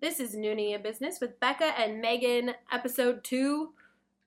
[0.00, 3.74] This is Noonie in Business with Becca and Megan, episode two,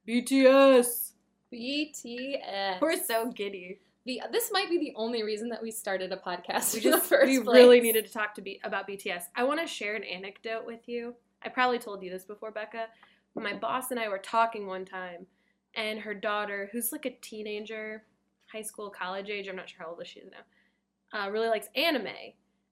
[0.07, 1.13] BTS.
[1.51, 2.79] BTS.
[2.79, 3.79] We're so giddy.
[4.05, 6.75] The, this might be the only reason that we started a podcast.
[6.75, 7.55] We in the just first we place.
[7.55, 9.23] really needed to talk to be about BTS.
[9.35, 11.15] I want to share an anecdote with you.
[11.41, 12.85] I probably told you this before, Becca.
[13.33, 15.25] My boss and I were talking one time,
[15.73, 18.03] and her daughter, who's like a teenager,
[18.45, 21.67] high school, college age, I'm not sure how old she is now, uh, really likes
[21.75, 22.13] anime.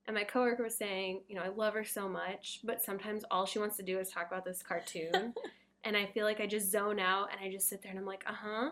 [0.08, 3.46] And my coworker was saying, you know, I love her so much, but sometimes all
[3.46, 5.34] she wants to do is talk about this cartoon.
[5.84, 8.06] and I feel like I just zone out and I just sit there and I'm
[8.06, 8.70] like, uh huh,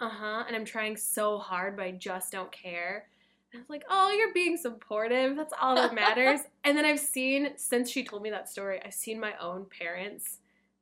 [0.00, 0.44] uh huh.
[0.46, 3.06] And I'm trying so hard, but I just don't care.
[3.52, 5.36] And I was like, oh, you're being supportive.
[5.36, 6.40] That's all that matters.
[6.64, 10.38] and then I've seen, since she told me that story, I've seen my own parents,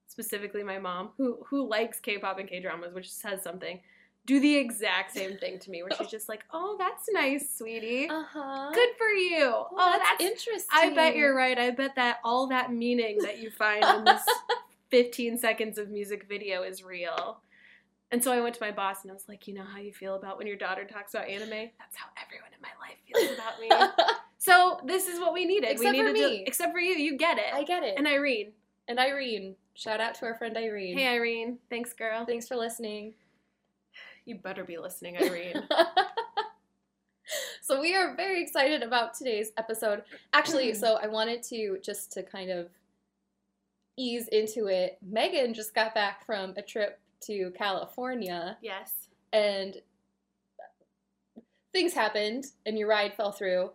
[0.07, 3.81] specifically my mom, who who likes K-pop and K-dramas, which says something,
[4.29, 8.11] do the exact same thing to me, where she's just like, oh, that's nice, sweetie.
[8.11, 8.71] Uh huh.
[8.75, 9.47] Good for you.
[9.47, 10.69] Oh, oh, that's, that's interesting.
[10.71, 11.59] I bet you're right.
[11.59, 14.23] I bet that all that meaning that you find in this
[14.91, 17.41] 15 seconds of music video is real.
[18.13, 19.95] And so I went to my boss and I was like, you know how you
[19.95, 21.71] feel about when your daughter talks about anime?
[21.79, 24.15] That's how everyone in my life feels about me.
[24.39, 25.71] so this is what we needed.
[25.71, 26.39] Except we for me.
[26.39, 27.53] To, except for you, you get it.
[27.53, 27.95] I get it.
[27.97, 28.53] and Irene.
[28.89, 29.57] and Irene.
[29.73, 30.99] Shout out to our friend Irene.
[30.99, 32.27] Hey Irene, thanks girl.
[32.27, 33.15] Thanks for listening.
[34.29, 35.63] You better be listening, Irene.
[37.63, 40.03] so we are very excited about today's episode.
[40.35, 40.81] Actually, mm-hmm.
[40.81, 42.69] so I wanted to just to kind of
[43.97, 44.99] ease into it.
[45.01, 48.93] Megan just got back from a trip to California yes.
[49.33, 49.79] and
[51.73, 53.71] things happened and your ride fell through.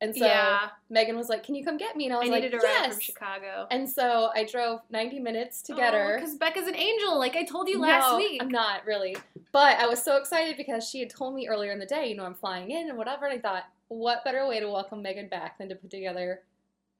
[0.00, 0.68] And so yeah.
[0.90, 2.58] Megan was like, "Can you come get me?" And I I was like, needed a
[2.58, 3.66] ride "Yes." from Chicago.
[3.70, 6.18] And so I drove 90 minutes to get oh, her.
[6.18, 8.42] Because Becca's an angel, like I told you last No, week.
[8.42, 9.16] I'm not really.
[9.52, 12.16] But I was so excited because she had told me earlier in the day, you
[12.16, 13.24] know, I'm flying in and whatever.
[13.24, 16.42] And I thought, what better way to welcome Megan back than to put together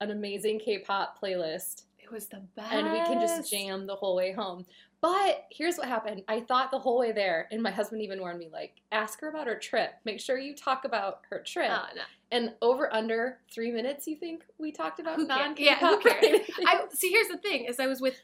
[0.01, 2.71] an amazing K pop playlist It was the best.
[2.73, 4.65] and we can just jam the whole way home.
[5.01, 6.23] But here's what happened.
[6.27, 9.29] I thought the whole way there, and my husband even warned me, like, ask her
[9.29, 9.91] about her trip.
[10.05, 11.69] Make sure you talk about her trip.
[11.71, 12.01] Oh, no.
[12.31, 16.21] And over under three minutes, you think we talked about non Yeah, who K-pop?
[16.21, 16.39] cares?
[16.65, 17.09] I see.
[17.11, 18.15] Here's the thing: is I was with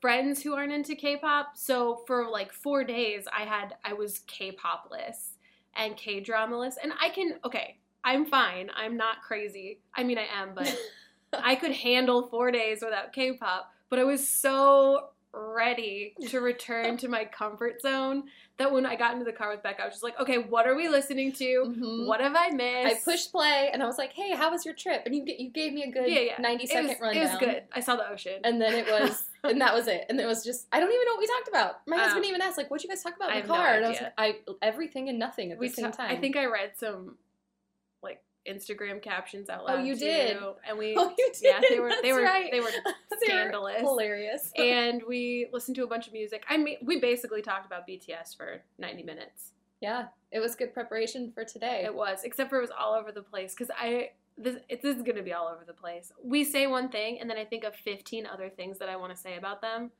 [0.00, 5.30] friends who aren't into K-pop, so for like four days, I had I was K-popless
[5.76, 7.76] and K-dramaless, and I can okay.
[8.02, 8.70] I'm fine.
[8.74, 9.80] I'm not crazy.
[9.94, 10.74] I mean, I am, but
[11.32, 13.70] I could handle four days without K-pop.
[13.88, 18.24] But I was so ready to return to my comfort zone
[18.56, 20.66] that when I got into the car with Becca, I was just like, okay, what
[20.66, 21.44] are we listening to?
[21.66, 22.06] Mhm.
[22.06, 22.96] What have I missed?
[22.96, 25.48] I pushed play and I was like, "Hey, how was your trip?" And you you
[25.50, 26.34] gave me a good Yeah, yeah.
[26.40, 27.16] ninety it was, rundown.
[27.22, 27.62] It was good.
[27.72, 28.40] I saw the ocean.
[28.44, 30.06] And then it was, and that was it.
[30.08, 31.80] And it was just, I don't even know what we talked about.
[31.86, 32.00] My Oh.
[32.00, 33.74] husband even asked, like, "What'd you guys talk about I in the have no car?"
[33.76, 36.16] and I was like, "I everything and nothing at we the same ta- time." I
[36.20, 37.16] think I read some
[38.48, 39.80] Instagram captions out oh, loud.
[39.80, 40.36] Oh, you too, did?
[40.66, 41.42] And we Oh, you did.
[41.42, 42.50] yeah, they were they were right.
[42.50, 42.70] they were
[43.10, 43.80] They were scandalous.
[43.80, 44.52] hilarious.
[44.56, 46.44] and we listened to a bunch of music.
[46.48, 49.52] I mean, we basically talked about BTS for 90 minutes.
[49.80, 51.82] yeah, it was good preparation for today.
[51.84, 54.96] It was, except for it was all over the place because I this it, this
[54.96, 56.12] is going to be all over the place.
[56.22, 59.14] We say one thing and then I think of 15 other things that I want
[59.14, 59.90] to say about them.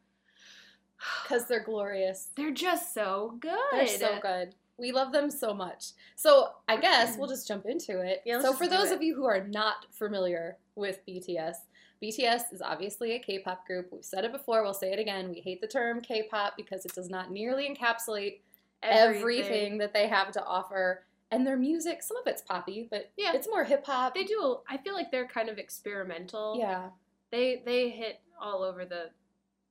[1.23, 2.29] Because they're glorious.
[2.37, 3.57] They're just so good.
[3.73, 4.55] They're so good.
[4.81, 5.91] We love them so much.
[6.17, 8.23] So I guess we'll just jump into it.
[8.25, 8.95] Yeah, so for those it.
[8.95, 11.57] of you who are not familiar with BTS,
[12.03, 13.89] BTS is obviously a K-pop group.
[13.93, 14.63] We've said it before.
[14.63, 15.29] We'll say it again.
[15.31, 18.39] We hate the term K-pop because it does not nearly encapsulate
[18.83, 21.05] everything, that they have to offer.
[21.31, 23.33] And their music, some of it's poppy, but Yeah.
[23.35, 24.15] it's more hip hop.
[24.15, 24.59] They do.
[24.69, 26.57] I feel like they're kind of experimental.
[26.59, 26.91] Yeah,
[27.31, 29.11] They they hit all over the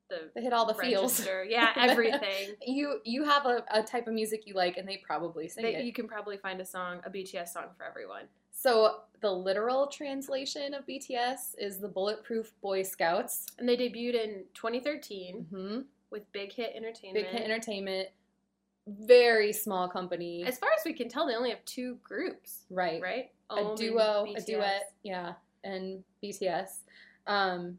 [0.09, 1.25] the they hit all the feels.
[1.47, 2.55] Yeah, everything.
[2.65, 5.75] You you have a, a type of music you like, and they probably sing They,
[5.75, 5.85] it.
[5.85, 8.23] you can probably find a song, a BTS song for everyone.
[8.51, 13.45] So the literal translation of BTS is the Bulletproof Boy Scouts.
[13.57, 15.79] And they debuted in 2013 hmm
[16.11, 17.13] with Big Hit Entertainment.
[17.13, 18.09] Big Hit Entertainment.
[18.87, 20.43] Very small company.
[20.45, 23.01] As far as we can tell, they only have two groups, right.
[23.01, 23.29] right?
[23.51, 25.33] A Ohm duo, a duet, yeah,
[25.63, 26.79] and BTS.
[27.27, 27.77] Um,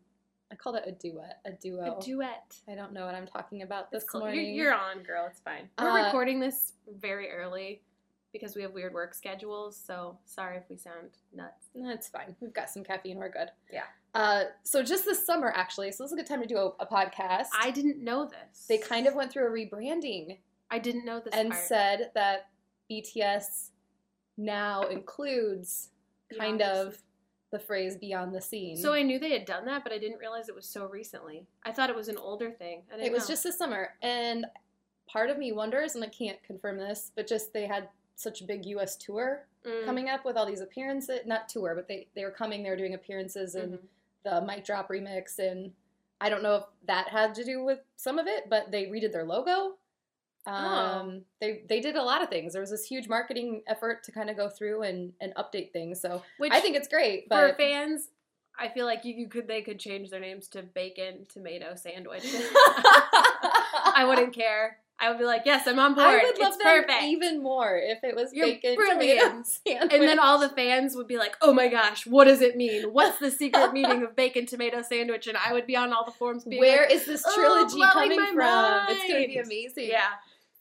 [0.53, 1.39] I called it a duet.
[1.45, 1.99] A duo.
[1.99, 2.57] A duet.
[2.69, 4.21] I don't know what I'm talking about this cool.
[4.23, 4.55] morning.
[4.55, 5.27] You're, you're on, girl.
[5.31, 5.69] It's fine.
[5.79, 7.83] We're Uh, recording this very early
[8.33, 9.77] because we have weird work schedules.
[9.77, 11.67] So sorry if we sound nuts.
[11.75, 12.35] That's fine.
[12.41, 13.19] We've got some caffeine.
[13.19, 13.49] We're good.
[13.73, 13.85] Yeah.
[14.15, 16.67] Uh, so just this summer, actually, so this is a good time to do a,
[16.81, 17.47] a podcast.
[17.59, 18.67] I didn't know this.
[18.69, 20.39] they kind of went through a rebranding
[20.73, 21.65] I didn't know this and part.
[21.65, 22.49] said that
[22.91, 23.71] BTS
[24.37, 25.89] now includes
[26.39, 26.99] kind the of
[27.51, 30.19] the phrase "beyond the scene." So I knew they had done that, but I didn't
[30.19, 31.47] realize it was so recently.
[31.65, 32.83] I thought it was an older thing.
[32.93, 33.33] I didn't it was know.
[33.33, 34.47] just this summer, and
[35.09, 38.45] part of me wonders, and I can't confirm this, but just they had such a
[38.45, 38.97] big U.S.
[38.97, 41.21] tour Mm, coming up with all these appearances.
[41.27, 42.63] Not tour, but they they were coming.
[42.63, 43.79] They were doing appearances in mhm.
[44.25, 45.73] the mic drop remix, and
[46.21, 49.13] I don't know if that had to do with some of it, but they redid
[49.13, 49.77] their logo.
[50.47, 50.53] Oh.
[50.53, 52.53] Um, they they did a lot of things.
[52.55, 56.01] There was this huge marketing effort to kind of go through and and update things.
[56.01, 57.25] So Which I think it's great.
[57.25, 58.09] for But fans,
[58.59, 62.25] I feel like you, you could they could change their names to bacon tomato sandwich.
[63.95, 64.79] I wouldn't care.
[65.03, 66.07] I would be like, yes, I'm on board.
[66.09, 67.05] I would love it's them perfect.
[67.05, 69.21] even more if it was You're bacon brilliant.
[69.21, 69.93] tomato sandwich.
[69.95, 72.83] and then all the fans would be like, "Oh my gosh, what does it mean?
[72.93, 76.11] What's the secret meaning of bacon tomato sandwich?" And I would be on all the
[76.13, 78.87] forums being Where like, is this "Oh, trilogy blowing coming from?
[78.91, 79.89] It's gonna be amazing.
[79.89, 80.11] "Yeah,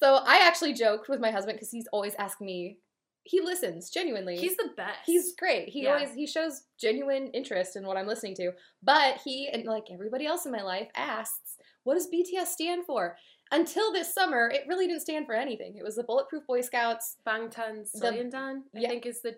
[0.02, 2.78] So I actually joked with my husband because he's always asking me.
[3.24, 4.38] He listens genuinely.
[4.38, 5.70] he's the best." He's great.
[5.70, 5.94] He Yeah.
[5.94, 8.54] always he shows genuine interest in what I'm listening to.
[8.82, 13.18] But he and like everybody else in my life asks, "What does BTS stand for?"
[13.52, 15.76] Until this summer, it really didn't stand for anything.
[15.76, 18.64] It was the Bulletproof Boy Scouts, Bangtan Sonyeondan.
[18.76, 18.90] I yeah.
[18.90, 19.38] think is the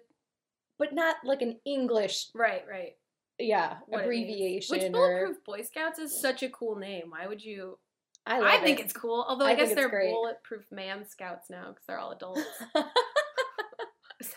[0.78, 2.98] but not like an English, right, right
[3.42, 4.76] yeah, what abbreviation.
[4.76, 7.12] Which or- Bulletproof Boy Scouts is such a cool name.
[7.12, 7.80] Why would you?
[8.26, 8.86] I, I, think it.
[8.86, 9.26] it's cool.
[9.28, 10.12] Although I I, guess they're great.
[10.12, 12.42] Bulletproof Man Scouts now because they're all adults.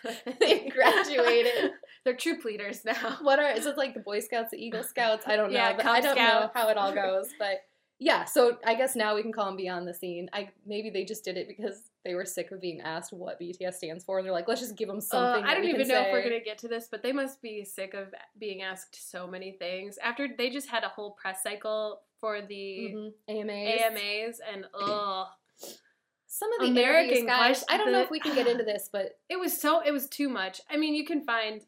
[0.41, 1.73] They graduated.
[2.05, 3.19] they're troop leaders now.
[3.23, 5.25] what are is it like the Boy Scouts, the Eagle Scouts?
[5.27, 5.59] I don't know.
[5.59, 7.63] Yeah, I don't know how it all goes, but
[7.99, 8.25] yeah.
[8.25, 10.29] So I guess now we can call them beyond the scene.
[10.33, 13.75] I maybe they just did it because they were sick of being asked what BTS
[13.75, 15.45] stands for, and they're like, let's just give them Uh, something.
[15.45, 17.95] I don't even know if we're gonna get to this, but they must be sick
[17.95, 18.09] of
[18.39, 19.99] being asked so many things.
[20.03, 23.13] After they just had a whole press cycle for the Mhm.
[23.29, 23.81] AMAs.
[23.83, 25.29] AMAs, and ugh,
[26.27, 27.63] Some of the American guys.
[27.69, 30.09] I don't know if we can get into this, but it was so it was
[30.09, 30.61] too much.
[30.71, 31.61] I mean, you can find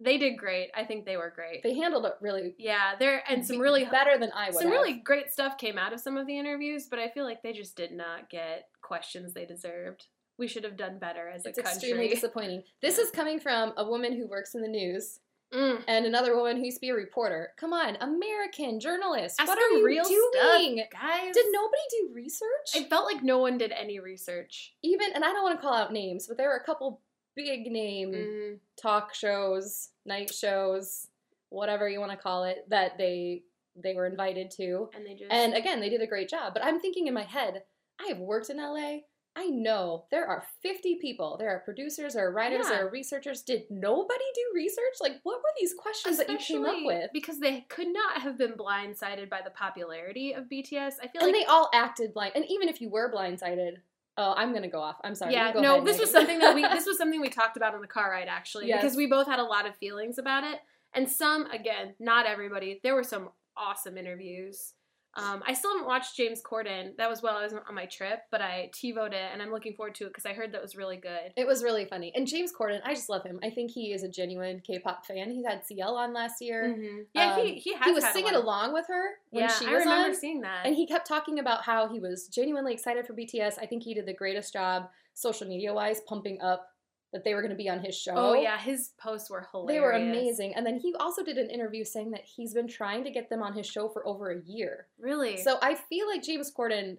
[0.00, 0.70] they did great.
[0.74, 1.62] I think they were great.
[1.64, 4.54] they handled it really yeah, there and some really better than I would.
[4.54, 4.72] some have.
[4.72, 7.52] really great stuff came out of some of the interviews, but I feel like they
[7.52, 10.06] just did not get questions they deserved.
[10.38, 11.76] We should have done better as It's a country.
[11.90, 12.62] extremely disappointing.
[12.80, 15.20] This is coming from a woman who works in the news
[15.54, 15.84] Mm.
[15.86, 17.52] and another woman who used to be a reporter.
[17.56, 19.40] Come on, American journalist.
[19.40, 20.78] Ask what are you real doing?
[20.78, 21.32] stuff, guys.
[21.34, 22.70] Did nobody do research?
[22.74, 24.74] I felt like no one did any research.
[24.82, 27.00] Even, and I don't want to call out names, but there were a couple
[27.36, 28.58] big name Mhm.
[28.76, 31.08] talk shows, night shows,
[31.50, 33.44] whatever you want to call it, that they
[33.76, 34.88] they were invited to.
[34.94, 36.54] And they just And again, they did a great job.
[36.54, 37.64] But I'm thinking in my head,
[38.00, 39.00] I have worked in LA.
[39.36, 41.36] I know there are 50 people.
[41.38, 42.76] There are producers, there are writers, Yeah.
[42.76, 43.42] there are researchers.
[43.42, 44.94] Did nobody do research?
[45.00, 47.10] Like, what were these questions that you came up with?
[47.12, 50.94] because they could not have been blindsided by the popularity of BTS.
[51.02, 52.32] I feel And like they all acted blind.
[52.36, 53.78] And even if you were blindsided,
[54.16, 54.96] oh, I'm gonna go off.
[55.02, 55.32] I'm sorry.
[55.32, 57.74] yeah, go no, ahead, this was something that we this was something we talked about
[57.74, 58.82] on the car ride actually Yes.
[58.82, 60.60] because we both had a lot of feelings about it.
[60.92, 62.78] And some, again, not everybody.
[62.84, 64.74] There were some awesome interviews.
[65.16, 66.96] Um, I still haven't watched James Corden.
[66.96, 69.74] That was while I was on my trip, but I TiVoed it and I'm looking
[69.74, 71.32] forward to it because I heard that was really good.
[71.36, 72.12] It was really funny.
[72.14, 73.38] And James Corden, I just love him.
[73.42, 75.30] I think he is a genuine K-pop fan.
[75.30, 76.74] He had CL on last year.
[76.76, 77.06] Mhm.
[77.14, 79.72] Yeah, he Um, he has He was singing along with her when Yeah, she I
[79.72, 80.14] remember on.
[80.14, 80.66] seeing that.
[80.66, 83.58] And he kept talking about how he was genuinely excited for BTS.
[83.58, 86.73] I think he did the greatest job social media wise, pumping up
[87.14, 88.12] that they were going to be on his show.
[88.14, 89.72] oh yeah, his posts were hilarious.
[89.74, 90.54] They were amazing.
[90.56, 93.42] And then he also did an interview saying that he's been trying to get them
[93.42, 94.88] on his show for over a year.
[94.98, 95.36] Really.
[95.38, 96.98] So I feel like James Corden,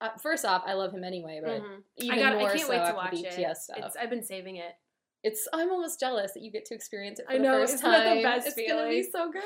[0.00, 1.82] uh, first off, I love him anyway, but Mhm.
[1.98, 2.38] even I got.
[2.38, 3.56] more I can't so wait to after watch BTS it.
[3.58, 3.78] stuff.
[3.80, 4.72] It's, I've been saving it.
[5.22, 7.74] It's I'm almost jealous that you get to experience it for I the know, first
[7.74, 8.16] isn't time.
[8.16, 9.42] the best it's gonna be so good.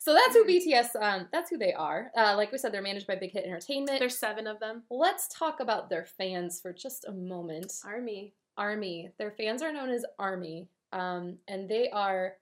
[0.00, 0.48] So that's who Mhm.
[0.48, 0.96] BTS.
[0.96, 2.10] Um, that's who they are.
[2.16, 3.98] Uh, like we said, they're managed by Big Hit Entertainment.
[4.00, 4.82] There's seven of them.
[4.90, 7.72] Let's talk about their fans for just a moment.
[7.84, 8.34] Army.
[8.58, 9.10] Army.
[9.18, 12.34] Their fans are known as Army, um, and they are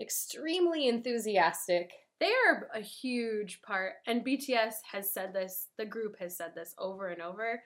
[0.00, 1.92] extremely enthusiastic.
[2.20, 5.68] They are a huge part, and BTS has said this.
[5.76, 7.62] The group has said this over and over.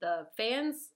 [0.00, 0.90] The fans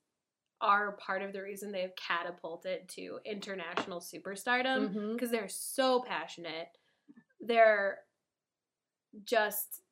[0.60, 6.68] are part of the reason they've catapulted to international superstardom because they're so passionate.
[7.40, 7.98] They're
[9.24, 9.82] just.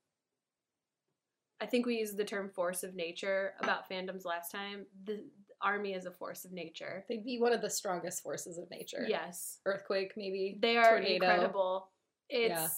[1.60, 4.86] I think we used the term force of nature about fandoms last time.
[5.04, 5.22] The
[5.62, 7.04] army is a force of nature.
[7.08, 9.04] They'd be one of the strongest forces of nature.
[9.08, 9.58] Yes.
[9.66, 10.58] Earthquake, maybe.
[10.60, 11.14] They are tornado.
[11.14, 11.90] incredible.
[12.28, 12.68] It's Yeah.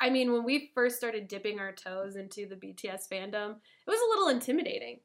[0.00, 4.00] I mean, when we first started dipping our toes into the BTS fandom, it was
[4.00, 4.98] a little intimidating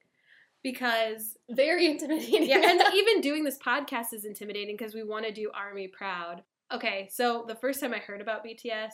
[0.64, 2.48] because Very intimidating.
[2.48, 6.44] yeah, and even doing this podcast is intimidating because we want to do Army proud.
[6.74, 8.92] Okay, so the first time I heard about BTS,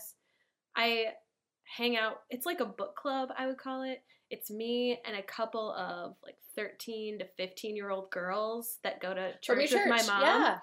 [0.75, 1.05] I
[1.63, 2.21] hang out.
[2.29, 4.03] It's like a book club, I would call it.
[4.33, 9.13] It's me and a couple of like 13 to 15 year old girls that go
[9.13, 10.21] to your church with my mom.
[10.21, 10.57] Yeah.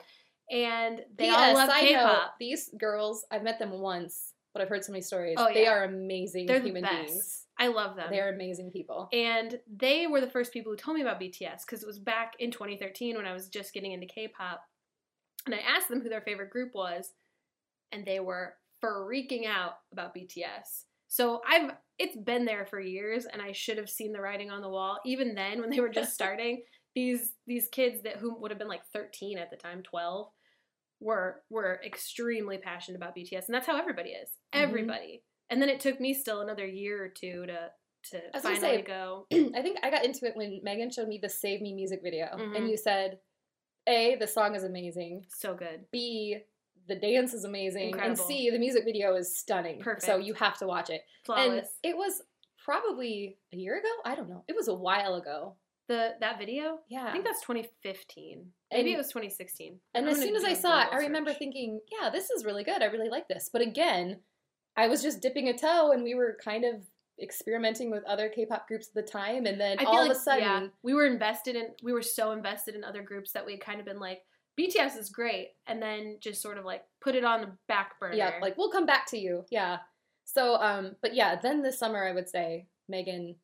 [0.50, 1.36] And they P.S.
[1.38, 2.34] all love side K note, pop.
[2.40, 5.36] these girls, I've met them once, but I've heard so many stories.
[5.38, 7.06] Oh, They are amazing They're the human best.
[7.06, 7.46] beings.
[7.60, 8.08] I love them.
[8.10, 9.08] They're amazing people.
[9.12, 12.32] And they were the first people who told me about BTS because it was back
[12.40, 14.62] in 2013 when I was just getting into K pop.
[15.46, 17.12] And I asked them who their favorite group was,
[17.92, 20.84] and they were freaking out about BTS.
[21.06, 24.62] So I've it's been there for years and I should have seen the writing on
[24.62, 24.98] the wall.
[25.04, 26.62] Even then when they were just starting,
[26.96, 30.28] these these kids that who would have been like 13 at the time, 12,
[31.00, 33.46] were were extremely passionate about BTS.
[33.46, 34.30] And that's how everybody is.
[34.54, 34.62] Mhm.
[34.62, 35.22] Everybody.
[35.50, 37.70] And then it took me still another year or two to
[38.10, 39.26] to finally say, go.
[39.32, 42.26] I think I got into it when Megan showed me the Save Me music video,
[42.34, 42.56] Mhm.
[42.56, 43.18] and you said,
[43.86, 45.26] "A, the song is amazing.
[45.28, 45.84] So good.
[45.92, 46.38] B,
[46.88, 48.10] the dance is amazing, Incredible.
[48.10, 49.82] and C, the music video is stunning.
[49.98, 51.68] So you have to watch it." Flawless.
[51.84, 52.22] And it was
[52.64, 53.88] probably a year ago.
[54.04, 54.44] I don't know.
[54.48, 55.56] It was a while ago.
[55.88, 56.78] the that video?
[56.88, 57.06] Yeah.
[57.08, 58.52] I think that's 2015.
[58.70, 59.80] Maybe And- it was 2016.
[59.92, 61.38] And I'm as soon as I saw it, I remember search.
[61.40, 62.80] thinking, yeah, this is really good.
[62.80, 63.50] I really like this.
[63.52, 64.20] But again,
[64.76, 66.84] I was just dipping a toe and we were kind of
[67.20, 70.42] experimenting with other K-pop groups at the time and then all like of a sudden
[70.42, 73.60] yeah, we were invested in we were so invested in other groups that we had
[73.60, 74.22] kind of been like
[74.60, 78.14] BTS is great and then just sort of like put it on the back burner.
[78.14, 79.44] yeah, like we'll come back to you.
[79.50, 79.78] Yeah.
[80.24, 83.36] So um but yeah, then this summer I would say Megan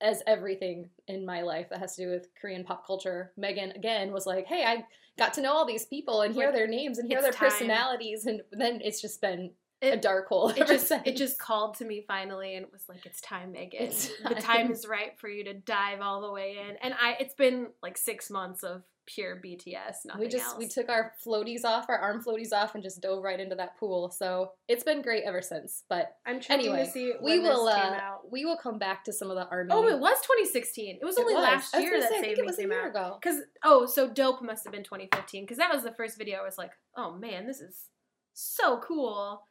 [0.00, 4.12] as everything in my life that has to do with Korean pop culture, Megan again
[4.12, 4.84] was like, "Hey, I
[5.18, 7.50] got to know all these people and hear Like, their names and hear their time.
[7.50, 9.50] personalities and then it's just been
[9.82, 10.50] a dark hole.
[10.50, 13.82] it just it just called to me finally and it was like it's time Megan.
[13.82, 14.42] It's the time.
[14.42, 16.76] time is right for you to dive all the way in.
[16.82, 20.58] And I it's been like 6 months of pure BTS, nothing we just else.
[20.58, 23.76] we took our floaties off, our arm floaties off, and just dove right into that
[23.78, 24.10] pool.
[24.10, 25.82] So it's been great ever since.
[25.88, 27.96] But I'm checking anyway, to see we will uh,
[28.30, 29.70] we will come back to some of the army.
[29.72, 30.98] Oh, it was 2016.
[31.00, 31.42] It was It only was.
[31.42, 32.90] last year that say, I Save think Me it was a came year out.
[32.90, 33.18] ago.
[33.22, 36.38] Cause oh, so dope must have been 2015 because that was the first video.
[36.38, 37.86] I was like, oh man, this is
[38.34, 39.42] so cool.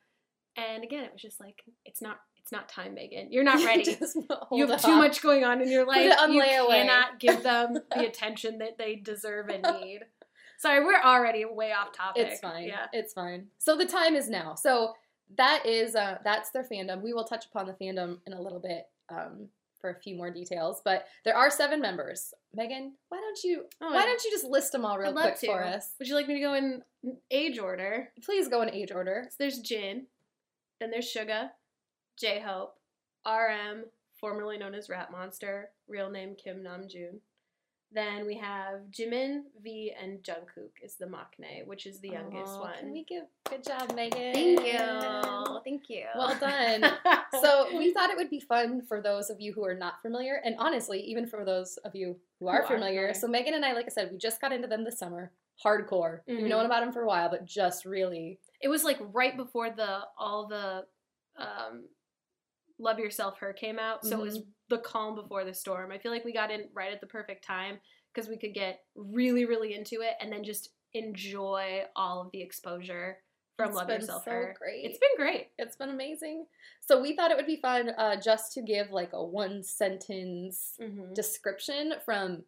[0.55, 2.17] And again, it was just like, it's not,
[2.47, 3.27] it's not time, Megan.
[3.29, 3.97] You're not ready.
[4.53, 4.99] You have too off.
[4.99, 6.05] much going on in your life.
[6.29, 6.69] you layaway.
[6.69, 9.99] cannot give them the attention that they deserve and need.
[10.57, 12.25] Sorry, we're already way off topic.
[12.25, 12.69] It's fine.
[12.69, 12.85] Yeah.
[12.93, 13.47] It's fine.
[13.57, 14.55] So the time is now.
[14.55, 14.93] So
[15.37, 17.01] that is uh that's their fandom.
[17.01, 19.49] We will touch upon the fandom in a little bit um
[19.81, 22.33] for a few more details, but there are seven members.
[22.55, 25.47] Megan, why don't you Oh, why don't you just list them all real quick to.
[25.47, 25.91] for us?
[25.99, 26.81] Would you like me to go in
[27.29, 28.13] age order?
[28.23, 29.25] Please go in age order.
[29.31, 30.07] So there's Jin,
[30.79, 31.49] then there's Suga,
[32.17, 32.75] J Hope,
[33.25, 33.85] RM,
[34.19, 37.19] formerly known as Rap Monster, real name Kim Namjoon.
[37.93, 42.61] Then we have Jimin, V, and Jungkook is the maknae, which is the youngest Aw,
[42.63, 42.73] one.
[42.79, 44.33] Can we give good job, Megan?
[44.33, 45.61] Thank you.
[45.63, 46.03] Thank you.
[46.17, 46.83] Well done.
[47.41, 50.41] so we thought it would be fun for those of you who are not familiar,
[50.43, 52.89] and honestly, even for those of you who are, Who are familiar.
[53.03, 53.13] familiar.
[53.13, 55.31] So Megan and I, like I said, we just got into them this summer,
[55.63, 56.19] hardcore.
[56.27, 56.49] We've Mhm.
[56.49, 60.01] known about them for a while, but just really, it was like right before the
[60.17, 60.85] all the
[61.37, 61.85] um,
[62.79, 64.49] Love Yourself Her came out, so it was Mm-hmm.
[64.69, 65.91] the calm before the storm.
[65.91, 67.79] I feel like we got in right at the perfect time
[68.13, 72.41] because we could get really, really into it and then just enjoy all of the
[72.41, 73.17] exposure
[73.55, 74.55] from It's Love Yourself so Her.
[74.59, 74.85] great.
[74.85, 75.47] It's been great.
[75.57, 76.45] it's been amazing.
[76.81, 80.73] So we thought it would be fun uh, just to give like a one sentence
[80.79, 81.13] Mm-hmm.
[81.13, 82.43] description from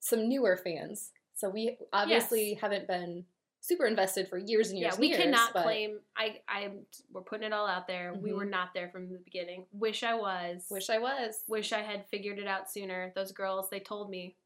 [0.00, 1.10] some newer fans.
[1.34, 3.24] So we obviously haven't been
[3.64, 4.94] super invested for years and years.
[4.94, 5.98] Yeah, we years, cannot but claim.
[6.16, 6.70] I, I,
[7.12, 8.12] we're putting it all out there.
[8.14, 8.36] We Mhm.
[8.36, 9.64] were not there from the beginning.
[9.72, 10.66] Wish I was.
[10.70, 11.42] Wish I was.
[11.48, 13.10] Wish I had figured it out sooner.
[13.14, 14.36] Those girls, they told me.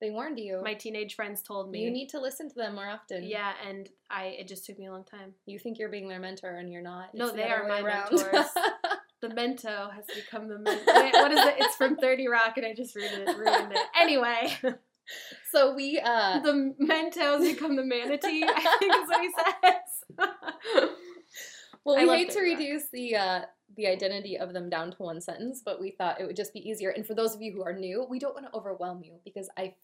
[0.00, 0.60] They warned you.
[0.62, 1.80] My teenage friends told me.
[1.80, 3.22] You need to listen to them more often.
[3.22, 4.24] Yeah, and I.
[4.40, 5.34] It just took me a long time.
[5.46, 7.14] You think you're being their mentor and you're not.
[7.14, 8.10] No, It's they other are my around.
[8.12, 8.46] mentors.
[9.20, 11.54] The mento has become the men- wait, what is it?
[11.58, 13.38] It's from Thirty Rock, and I just ruined it.
[13.38, 13.78] Ruined it.
[13.98, 14.54] Anyway,
[15.54, 18.42] so we uh the mento has become the manatee.
[18.44, 19.30] I think is what he
[19.62, 20.90] says.
[21.84, 22.58] well we hate to 30 Rock.
[22.58, 23.40] reduce the uh
[23.76, 26.60] the identity of them down to one sentence, but we thought it would just be
[26.68, 26.90] easier.
[26.90, 29.48] And for those of you who are new, we don't want to overwhelm you because
[29.56, 29.74] I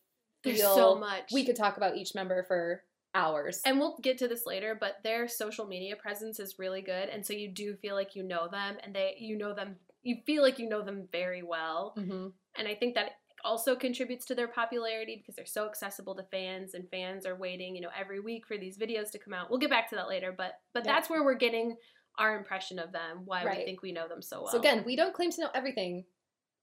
[0.44, 1.30] feel There's so much.
[1.32, 2.82] we could talk about each member for
[3.14, 3.60] hours.
[3.64, 7.26] and we'll get to this later, but their social media presence is really good, and
[7.26, 9.76] so you do feel like you know them, and they you know them.
[10.02, 11.94] You feel like you know them very well.
[11.96, 13.12] hmm and I think that
[13.44, 17.74] also contributes to their popularity because they're so accessible to fans and fans are waiting,
[17.74, 19.50] you know, every week for these videos to come out.
[19.50, 20.92] We'll get back to that later, but but Yeah.
[20.94, 21.76] that's where we're getting
[22.18, 24.52] our impression of them, why we think we know them so well.
[24.52, 26.04] So again, we don't claim to know everything.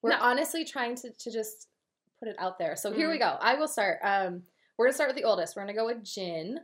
[0.01, 0.17] We're No.
[0.21, 1.67] honestly trying to, to just
[2.19, 2.75] put it out there.
[2.75, 3.19] So here we Mhm.
[3.19, 3.37] go.
[3.41, 3.99] I will start.
[4.03, 4.43] Um,
[4.77, 5.55] we're gonna start with the oldest.
[5.55, 6.59] We're gonna go with Jin.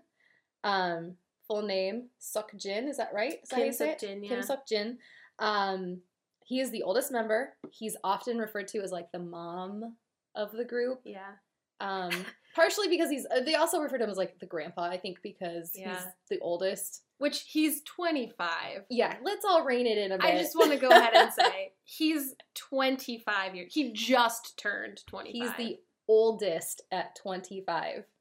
[0.63, 1.17] Um,
[1.47, 2.87] full name Suk Jin.
[2.87, 3.39] Is that right?
[3.43, 3.73] Is Kim you?
[3.73, 4.29] Suk-jin, yeah.
[4.29, 4.99] Kim Suk Jin.
[5.39, 6.01] Um,
[6.45, 7.57] he is the oldest member.
[7.71, 9.97] He's often referred to as like the mom
[10.35, 11.01] of the group.
[11.05, 11.31] yeah.
[11.79, 12.11] Um,
[12.55, 13.25] partially because he's.
[13.25, 14.83] uh, They also refer to him as like the grandpa.
[14.83, 15.97] I think because he's
[16.29, 17.01] the oldest.
[17.17, 18.83] Which he's 25.
[18.89, 19.15] Yeah.
[19.23, 20.25] Let's all rein it in a bit.
[20.25, 23.73] I just want to go ahead and say he's 25 years.
[23.73, 25.33] He just turned 25.
[25.33, 28.03] He's the oldest at 25.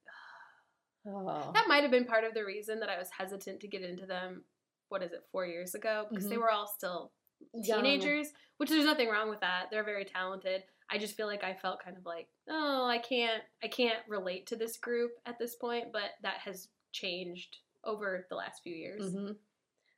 [1.05, 1.51] Oh.
[1.53, 4.07] That might have been part of the reason that I was hesitant to get into
[4.07, 4.45] them
[4.89, 6.41] what is it, four years ago, because they Mhm.
[6.43, 7.11] were all still
[7.55, 7.83] Young.
[7.83, 8.29] teenagers,
[8.59, 9.67] which there's nothing wrong with that.
[9.71, 10.63] They're very talented.
[10.93, 14.47] I just feel like I felt kind of like, oh, I can't, I can't relate
[14.49, 19.15] to this group at this point, but that has changed over the last few years.
[19.15, 19.37] Mhm.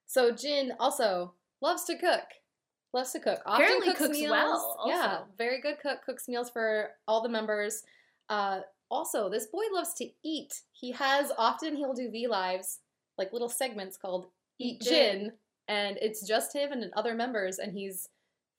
[0.07, 2.25] So Jin also loves to cook.
[2.93, 3.41] Loves to cook.
[3.45, 4.31] Often Apparently cooks, cooks meals.
[4.31, 6.03] well, Yeah, very good cook.
[6.07, 7.83] Cooks meals for all the members.
[8.29, 8.61] Uh,
[8.91, 10.61] also, this boy loves to eat.
[10.73, 12.81] He has often he'll do V lives,
[13.19, 14.27] like little segments called
[14.59, 14.91] Eat Eat Jin.
[15.21, 15.33] Jin,
[15.67, 18.11] and it's just him and other members, and he's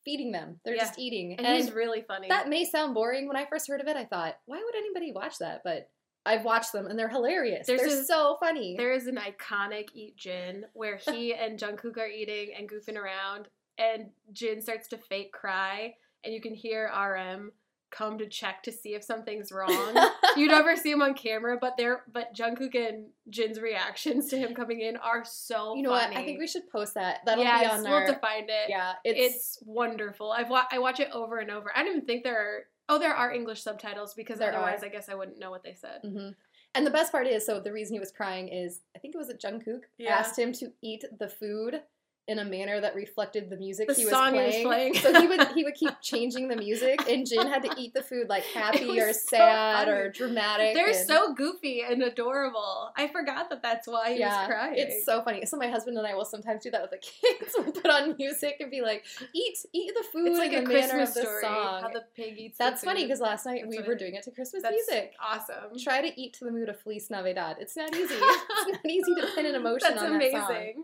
[0.06, 0.60] feeding them.
[0.64, 0.84] They're Yeah.
[0.86, 2.30] just eating, And, he's really funny.
[2.30, 3.28] that may sound boring.
[3.28, 5.62] When I first heard of it, I thought, why would anybody watch that?
[5.64, 5.90] But
[6.28, 7.68] I've watched them, and they're hilarious.
[7.68, 8.76] There's they're a- so funny.
[8.78, 13.48] There is an iconic Eat Jin where he and Jungkook are eating and goofing around,
[13.78, 17.52] and Jin starts to fake cry, and you can hear RM
[17.96, 19.96] come to check to see if something's wrong.
[20.36, 24.54] you never see him on camera, but they're but Jungkook and Jin's reactions to him
[24.54, 26.16] coming in are so You know funny.
[26.16, 26.22] what?
[26.22, 27.20] I think we should post that.
[27.26, 28.06] That'll yes, be on we'll our.
[28.06, 28.70] have to find it.
[28.70, 30.32] yeah, It's, it's, wonderful.
[30.32, 31.72] I've wa- I watch it over and over.
[31.76, 32.60] I don't even think there are.
[32.88, 34.86] Oh, there are English subtitles because There otherwise, are.
[34.86, 36.02] I guess I wouldn't know what they said.
[36.04, 36.30] hmm
[36.76, 39.18] And the best part is, so the reason he was crying is, I think it
[39.18, 40.14] was at Jungkook Yeah.
[40.16, 41.82] asked him to eat the food
[42.28, 44.66] in a manner that reflected the music The he was song he was playing.
[44.66, 44.96] playing.
[44.96, 48.02] so he would he would keep changing the music, and Jin had to eat the
[48.02, 49.92] food like happy or so sad funny.
[50.00, 50.74] or dramatic.
[50.74, 52.92] They're and- so goofy and adorable.
[52.98, 54.74] I forgot that that's why he yeah, was crying.
[54.78, 55.46] it's so funny.
[55.46, 56.98] So my husband and I will sometimes do that with the
[57.40, 57.54] kids.
[57.58, 60.66] We'll put on music and be like, "Eat, eat the food It's like in a
[60.66, 61.42] Christmas of the story.
[61.44, 62.58] song." How the pig eats.
[62.58, 65.14] That's funny because last night That's we were it- doing it to Christmas music.
[65.24, 65.78] awesome.
[65.80, 67.58] Try to eat to the mood of Feliz Navidad.
[67.60, 68.16] It's not easy.
[68.16, 70.84] it's not easy to pin an emotion That's on that song.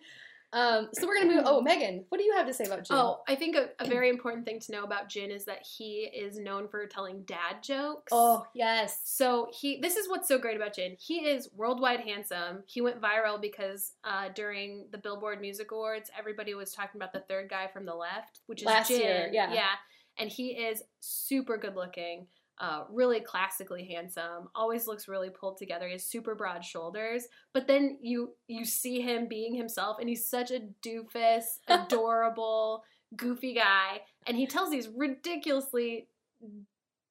[0.54, 1.44] Um, so we're gonna move.
[1.46, 2.98] Oh, Megan, what do you have to say about Jin?
[2.98, 6.10] Oh, I think a, a very important thing to know about Jin is that he
[6.14, 8.12] is known for telling dad jokes.
[8.12, 9.00] Oh, yes.
[9.06, 10.98] So he this is what's so great about Jin.
[11.00, 12.64] He is worldwide handsome.
[12.66, 17.22] He went viral because uh, during the Billboard Music Awards, everybody was talking about the
[17.22, 19.00] third guy from the left, which is Last Jin.
[19.00, 19.54] year, yeah.
[19.54, 19.70] Yeah.
[20.18, 22.28] And he is super good looking,
[22.62, 25.88] uh, really classically handsome, always looks really pulled together.
[25.88, 27.26] He has super broad shoulders.
[27.54, 32.84] But then you you see him being himself and he's such a doofus, adorable,
[33.16, 34.02] goofy guy.
[34.28, 36.08] And he tells these ridiculously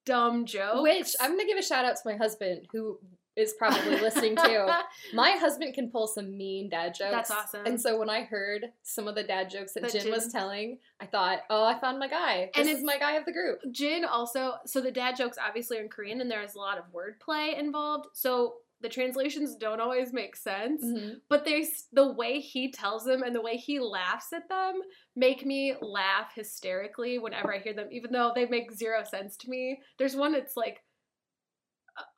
[0.05, 0.81] dumb jokes.
[0.81, 2.97] Which I'm gonna give a shout out to my husband who
[3.35, 4.67] is probably listening too.
[5.13, 7.11] My husband can pull some mean dad jokes.
[7.11, 7.65] That's awesome.
[7.65, 10.79] And so when I heard some of the dad jokes that That Jin was telling,
[10.99, 12.51] I thought, oh, I found my guy.
[12.55, 13.59] And is my guy of the group.
[13.71, 16.77] Jin also, so the dad jokes obviously are in Korean and there is a lot
[16.77, 18.07] of wordplay involved.
[18.13, 21.21] So the translations don't always make sense, Mhm.
[21.29, 24.81] but there's the way he tells them and the way he laughs at them
[25.15, 29.49] make me laugh hysterically whenever I hear them, even though they make zero sense to
[29.49, 29.79] me.
[29.99, 30.81] There's one that's like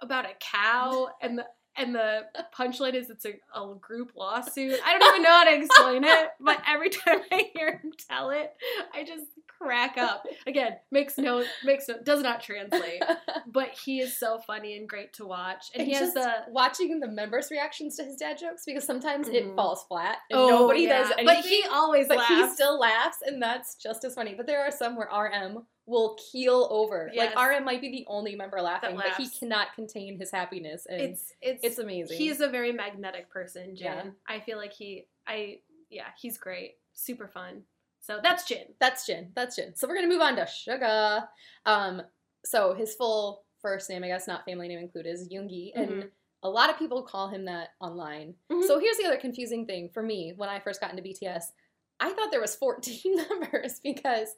[0.01, 2.21] about a cow and the and the
[2.55, 4.79] punchline is it's a, a group lawsuit.
[4.86, 8.29] I don't even know how to explain it, but every time I hear him tell
[8.29, 8.51] it,
[8.93, 9.25] I just
[9.59, 10.23] crack up.
[10.45, 13.01] Again, makes no makes no does not translate,
[13.47, 15.71] but he is so funny and great to watch.
[15.73, 19.27] And, And he has the watching the members' reactions to his dad jokes because sometimes
[19.27, 19.33] Mhm.
[19.33, 21.01] it falls flat and oh, nobody yeah.
[21.01, 21.25] does anything.
[21.25, 24.36] But he always but he still laughs, and that's just as funny.
[24.36, 27.10] But there are some where RM will keel over.
[27.13, 27.36] Yes.
[27.36, 31.02] Like RM might be the only member laughing, but he cannot contain his happiness, and
[31.02, 32.17] it's it's it's amazing.
[32.17, 33.86] He's a very magnetic person, Jin.
[33.86, 34.04] Yeah.
[34.28, 36.76] I feel like he I yeah, he's great.
[36.93, 37.63] Super fun.
[38.00, 38.65] So that's Jin.
[38.80, 39.32] That's Jin.
[39.36, 39.76] That's Jin.
[39.76, 41.28] So we're gonna move on to Suga.
[41.65, 42.02] Um,
[42.46, 46.12] so his full first name, I guess, not family name included, is Yoongi, and Mhm.
[46.43, 48.36] a lot of people call him that online.
[48.52, 48.67] Mhm.
[48.67, 51.54] So here's the other confusing thing for me when I first got into BTS.
[52.02, 54.36] I thought there was 14 members because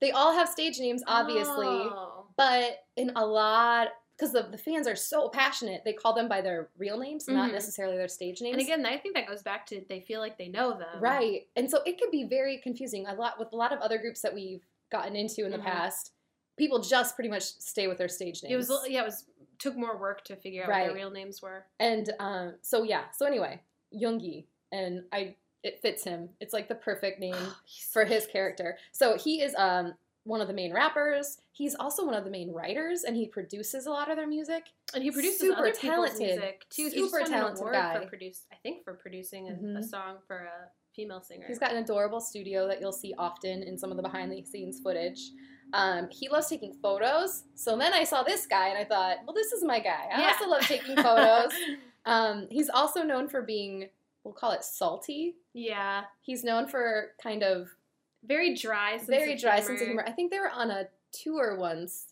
[0.00, 2.26] they all have stage names, obviously, Oh.
[2.36, 6.40] but in a lot because the, the fans are so passionate, they call them by
[6.40, 7.52] their real names, not Mhm.
[7.52, 8.54] necessarily their stage names.
[8.56, 11.00] And again, I think that goes back to they feel like they know them.
[11.02, 11.48] Right.
[11.54, 13.06] And so it could be very confusing.
[13.06, 15.64] A lot with a lot of other groups that we've gotten into in the Mhm.
[15.64, 16.12] past,
[16.56, 18.52] people just pretty much stay with their stage names.
[18.54, 19.26] It was yeah, it was
[19.58, 21.66] took more work to figure out what their real names were.
[21.78, 23.10] and um, so yeah.
[23.10, 23.60] So anyway,
[23.94, 26.28] Yoongi, and I it fits him.
[26.40, 28.78] It's like the perfect name He's for his character.
[28.92, 31.38] So he is um one of the main rappers.
[31.52, 34.64] He's also one of the main writers, and he produces a lot of their music.
[34.94, 36.90] and he produces super other people's talented, music too.
[36.90, 38.00] super talented guy.
[38.00, 39.84] for produce I think for producing a, a Mhm.
[39.88, 41.44] song for a female singer.
[41.46, 44.42] He's got an adorable studio that you'll see often in some of the behind the
[44.44, 45.20] scenes footage.
[45.72, 47.44] Um, he loves taking photos.
[47.54, 50.08] So then I saw this guy and I thought, well, this is my guy.
[50.12, 50.28] I Yeah.
[50.32, 51.52] also love taking photos.
[52.06, 53.90] um, he's also known for being,
[54.26, 55.36] we'll call it salty.
[55.54, 57.68] yeah, He's known for kind of
[58.24, 58.96] very dry.
[58.96, 59.66] Sense very dry humor.
[59.68, 60.04] sense of humor.
[60.06, 62.06] I think they were on a tour once,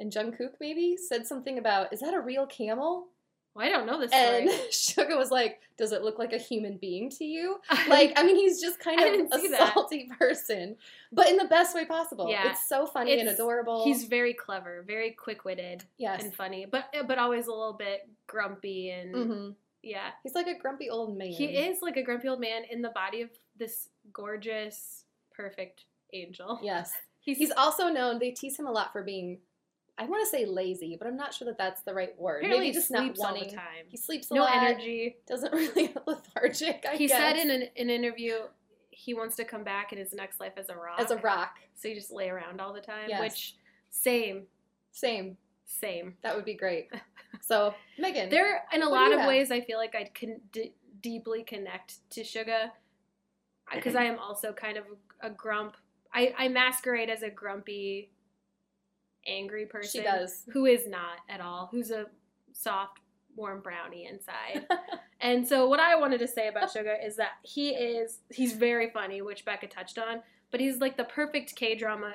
[0.00, 3.08] and Jungkook maybe said something about, is that a real camel?
[3.54, 5.08] Well, I don't know this And story.
[5.10, 8.36] Suga was like, "Does it look like a human being to you?" Like, I mean,
[8.36, 9.72] he's just kind of a see that.
[9.72, 10.76] salty person,
[11.10, 12.28] but in the best way possible.
[12.28, 12.50] Yeah.
[12.50, 13.82] It's so funny and adorable.
[13.82, 16.22] he's very clever, very quick-witted yes.
[16.22, 19.50] and funny, but but always a little bit grumpy and hmm
[19.86, 20.10] yeah.
[20.22, 21.28] He's like a grumpy old man.
[21.28, 26.58] He is like a grumpy old man in the body of this gorgeous, perfect angel.
[26.64, 26.92] Yes.
[27.20, 28.18] He's, He's also known.
[28.20, 29.38] They tease him a lot for being,
[29.98, 32.44] I want to say lazy, but I'm not sure that that's the right word.
[32.44, 33.48] apparently Maybe just not sleeps all wanting.
[33.50, 33.84] the time.
[33.88, 34.56] He sleeps a no lot.
[34.56, 35.16] energy.
[35.26, 36.84] Doesn't really lethargic.
[36.88, 37.18] I he guess.
[37.18, 38.34] said in an, an interview
[38.90, 41.00] he wants to come back in his next life as a rock.
[41.00, 41.56] as a rock.
[41.74, 43.08] So you just lay around all the time.
[43.08, 43.20] Yes.
[43.20, 43.56] Which
[43.90, 44.44] same,
[44.92, 45.36] Same.
[45.66, 46.14] same.
[46.22, 46.88] That would be great.
[47.42, 49.28] So Megan, There, in a lot of have?
[49.28, 52.70] ways, I feel like I can d- deeply connect to Suga
[53.74, 54.84] because I am also kind of
[55.20, 55.76] a grump.
[56.14, 58.10] I, I masquerade as a grumpy,
[59.26, 60.00] angry person.
[60.00, 60.44] she does.
[60.52, 61.68] Who is not at all.
[61.70, 62.06] Who's a
[62.52, 63.00] soft,
[63.36, 64.66] warm brownie inside.
[65.20, 68.90] and so, what I wanted to say about Suga is that he is he's very
[68.90, 72.14] funny, which Becca touched on, but he's like the perfect K drama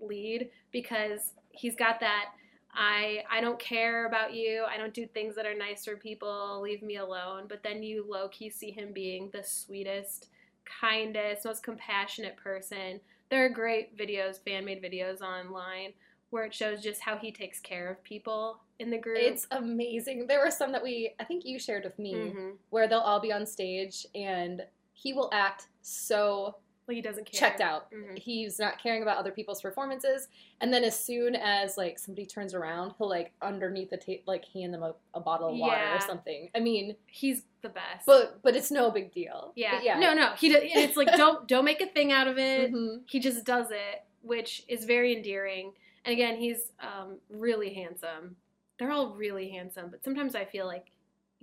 [0.00, 2.26] lead because he's got that.
[2.74, 4.64] I I don't care about you.
[4.68, 6.60] I don't do things that are nice for people.
[6.62, 7.46] Leave me alone.
[7.48, 10.28] But then you low key see him being the sweetest,
[10.64, 13.00] kindest, most compassionate person.
[13.28, 15.92] There are great videos, fan made videos online
[16.30, 19.18] where it shows just how he takes care of people in the group.
[19.18, 20.28] It's amazing.
[20.28, 22.56] There were some that we, I think you shared with me, Mhm.
[22.70, 26.54] where they'll all be on stage and he will act so
[26.90, 27.38] Like he doesn't care.
[27.38, 27.90] checked out.
[27.92, 28.18] Mhm.
[28.18, 30.28] He's not caring about other people's performances.
[30.60, 34.44] And then as soon as like somebody turns around, he'll like underneath the tape, like
[34.46, 35.96] hand them a, a bottle of water Yeah.
[35.96, 36.50] or something.
[36.54, 38.06] I mean, He's the best.
[38.06, 39.52] but but it's no big deal.
[39.54, 39.76] yeah.
[39.76, 39.98] But yeah.
[39.98, 40.32] No, no.
[40.38, 40.48] He.
[40.48, 42.72] do- It's like don't don't make a thing out of it.
[42.72, 43.02] Mhm.
[43.08, 45.72] He just does it, which is very endearing.
[46.04, 48.36] And again, he's um, really handsome.
[48.78, 50.86] They're all really handsome, but sometimes I feel like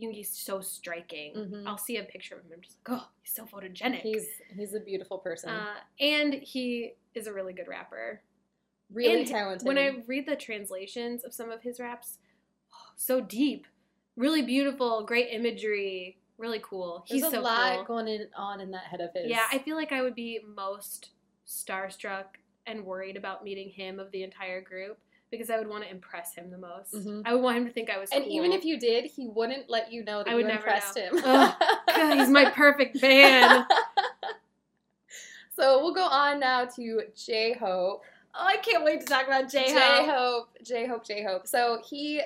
[0.02, 1.34] Yoongi's so striking.
[1.34, 1.64] Mhm.
[1.68, 2.52] I'll see a picture of him.
[2.56, 4.02] I'm just like, oh, he's so photogenic.
[4.02, 5.50] He's he's a beautiful person.
[5.50, 8.22] uh, and he is a really good rapper.
[8.92, 9.68] really and talented.
[9.68, 12.20] When I read the translations of some of his raps,
[12.96, 13.66] so deep,
[14.16, 17.04] really beautiful, great imagery, really cool.
[17.08, 17.30] He's so.
[17.32, 17.96] There's He's a so lot cool.
[17.96, 19.28] going in, on in that head of his.
[19.30, 21.10] Yeah, I feel like I would be most
[21.48, 22.26] starstruck
[22.66, 25.00] and worried about meeting him of the entire group
[25.32, 26.94] because I would want to impress him the most.
[26.94, 27.24] Mhm.
[27.26, 28.34] I would want him to think I was and cool.
[28.34, 30.96] even if you did, he wouldn't let you know that I you would never impressed
[30.96, 31.04] know.
[31.04, 31.22] him.
[31.24, 31.56] Ugh,
[31.88, 33.66] God, he's my perfect fan.
[35.56, 38.04] so we'll go on now to J Hope.
[38.40, 39.74] Oh, I can't wait to talk about J Hope.
[39.74, 40.50] J Hope.
[40.64, 41.06] J Hope.
[41.06, 41.48] J Hope.
[41.48, 42.22] So he,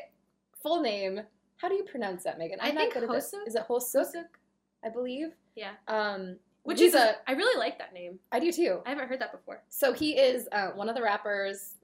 [0.62, 1.22] full name.
[1.58, 2.60] How do you pronounce that, Megan?
[2.60, 3.34] I I'm think at this.
[3.34, 3.48] Hosuk?
[3.48, 4.26] Is it Hosuk?
[4.84, 5.30] I believe.
[5.56, 5.72] Yeah.
[5.88, 7.16] Um, Which is a.
[7.28, 8.20] I really like that name.
[8.32, 8.82] I do too.
[8.86, 9.62] I haven't heard that before.
[9.70, 11.76] So he is uh, one of the rappers.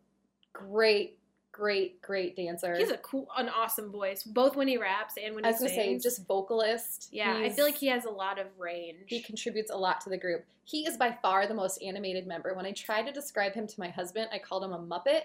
[0.58, 1.20] Great,
[1.52, 2.76] great, great dancer.
[2.78, 5.72] He's a cool, an awesome voice, both when he raps and when I he was
[5.72, 6.04] say sings.
[6.04, 7.10] just vocalist.
[7.12, 8.98] yeah, I feel like he has a lot of range.
[9.08, 10.46] he contributes a lot to the group.
[10.64, 12.54] He is by far the most animated member.
[12.54, 15.22] When I tried to describe him to my husband, I called him a muppet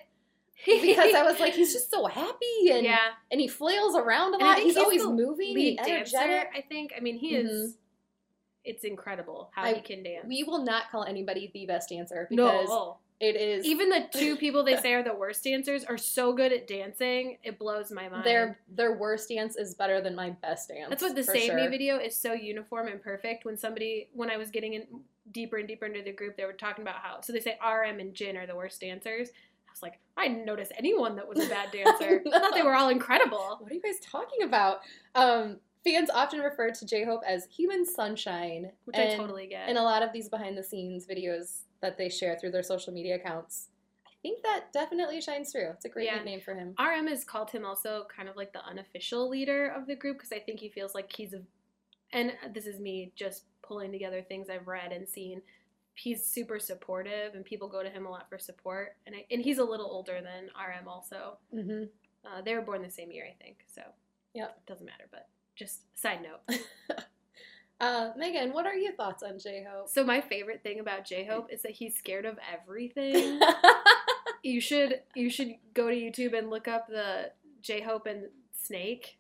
[0.65, 2.99] because I was like, he's just so happy and yeah,
[3.31, 4.59] and he flails around a lot.
[4.59, 6.19] He's, he's always moving lead dancer.
[6.55, 6.93] I think.
[6.97, 7.45] I mean, he Mhm.
[7.47, 7.77] is.
[8.65, 10.25] It's incredible how I- he can dance.
[10.29, 14.37] We will not call anybody the best dancer because no, it is even the two
[14.45, 17.39] people they say are the worst dancers are so good at dancing.
[17.45, 18.25] It blows my mind.
[18.25, 20.91] their their worst dance is better than my best dance.
[20.91, 23.45] That's what the Save Me video is so uniform and perfect.
[23.45, 24.87] When somebody, when I was getting in
[25.31, 28.01] deeper and deeper into the group, they were talking about how, so they say RM
[28.01, 29.29] and Jin are the worst dancers.
[29.29, 32.23] I was like, I didn't notice anyone that was a bad dancer.
[32.27, 33.57] I thought they were all incredible.
[33.61, 34.81] What are you guys talking about?
[35.15, 39.69] Um, fans often refer to J Hope as human sunshine, Which I totally get.
[39.69, 42.93] in a lot of these behind the scenes videos that they share through their social
[42.93, 43.69] media accounts.
[44.07, 45.71] I think that definitely shines through.
[45.71, 46.15] It's a great Yeah.
[46.17, 46.75] nickname for him.
[46.79, 50.33] RM has called him also kind of like the unofficial leader of the group because
[50.33, 51.43] I think he feels like he's a,
[52.13, 55.43] and this is me just pulling together things I've read and seen.
[55.95, 58.97] He's super supportive, and people go to him a lot for support.
[59.07, 61.37] And I, and he's a little older than RM also.
[61.55, 61.85] Mm-hmm.
[62.25, 63.59] Uh, they were born the same year, I think.
[63.67, 63.83] So
[64.33, 65.05] yeah, it doesn't matter.
[65.11, 66.59] But just side note.
[67.83, 69.89] Uh, Megan, what are your thoughts on J Hope?
[69.89, 73.41] So my favorite thing about J Hope is that he's scared of everything.
[74.45, 79.19] you should you should go to YouTube and look up the J Hope and snake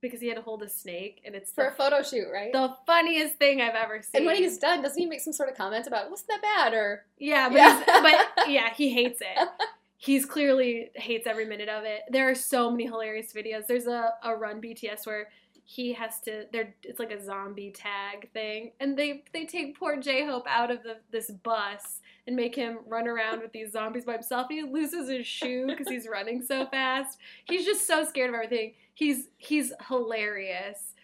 [0.00, 2.52] because he had to hold a snake and it's for the, a photo shoot, right?
[2.52, 4.20] the funniest thing I've ever seen.
[4.20, 6.74] and when he's done, doesn't he make some sort of comment about wasn't that bad
[6.74, 7.82] or yeah, but, Yeah.
[7.84, 9.48] But yeah, he hates it.
[9.96, 12.02] He's clearly hates every minute of it.
[12.08, 13.66] There are so many hilarious videos.
[13.66, 15.26] There's a, a run BTS where
[15.70, 19.98] he has to there it's like a zombie tag thing and they they take poor
[19.98, 24.14] J-Hope out of the this bus and make him run around with these zombies by
[24.14, 24.46] himself.
[24.48, 27.18] He loses his shoe because he's running so fast.
[27.44, 28.72] He's just so scared of everything.
[28.94, 30.94] He's he's hilarious.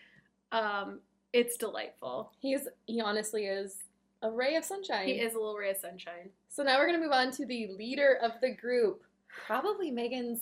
[0.51, 1.01] Um,
[1.35, 2.33] it's delightful.
[2.39, 3.85] He's he honestly is
[4.23, 5.09] a ray of sunshine.
[5.09, 6.31] He is a little ray of sunshine.
[6.49, 9.03] So now we're gonna move on to the leader of the group.
[9.29, 10.41] Probably Megan's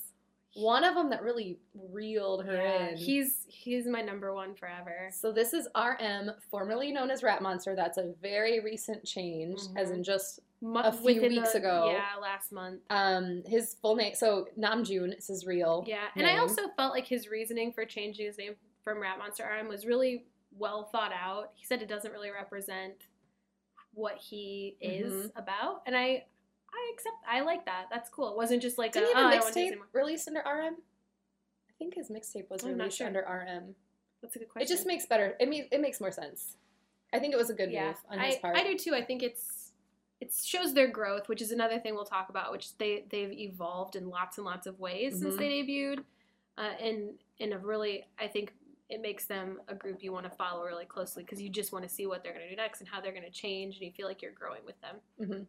[0.55, 2.97] one of them that really reeled her Yeah, in.
[2.97, 5.09] he's he's my number one forever.
[5.13, 7.75] so this is RM, formerly known as Rap Monster.
[7.75, 9.95] That's a very recent change, as Mhm.
[9.95, 11.91] in just A few within weeks the- ago.
[11.91, 12.83] Yeah, last month.
[12.91, 14.15] um his full name.
[14.15, 15.85] So Namjoon is his real.
[15.87, 19.45] Yeah, and I also felt like his reasoning for changing his name from Rap Monster
[19.45, 20.27] RM was really
[20.59, 21.53] well thought out.
[21.55, 23.07] He said it doesn't really represent
[23.95, 25.33] what he is Mhm.
[25.37, 26.27] about, and I
[26.75, 27.17] I accept.
[27.29, 27.87] I like that.
[27.91, 28.31] That's cool.
[28.31, 30.41] It wasn't just like Didn't a, oh, a I don't want to mixtape released under
[30.41, 30.77] RM?
[31.69, 33.07] I think his mixtape was I'm not released sure.
[33.07, 33.75] under RM.
[34.23, 34.67] That's a good question.
[34.73, 35.37] It just makes better.
[35.41, 36.57] It makes it makes more sense.
[37.13, 38.57] I think it was a good yeah, move on his I, part.
[38.57, 38.95] I do too.
[38.95, 39.73] I think it's
[40.21, 42.53] it shows their growth, which is another thing we'll talk about.
[42.53, 45.39] Which they they've evolved in lots and lots of ways since Mhm.
[45.39, 46.05] they debuted,
[46.57, 48.55] uh, and in a really I think
[48.89, 51.83] it makes them a group you want to follow really closely because you just want
[51.83, 53.83] to see what they're going to do next and how they're going to change, and
[53.85, 54.97] you feel like you're growing with them.
[55.19, 55.43] hmm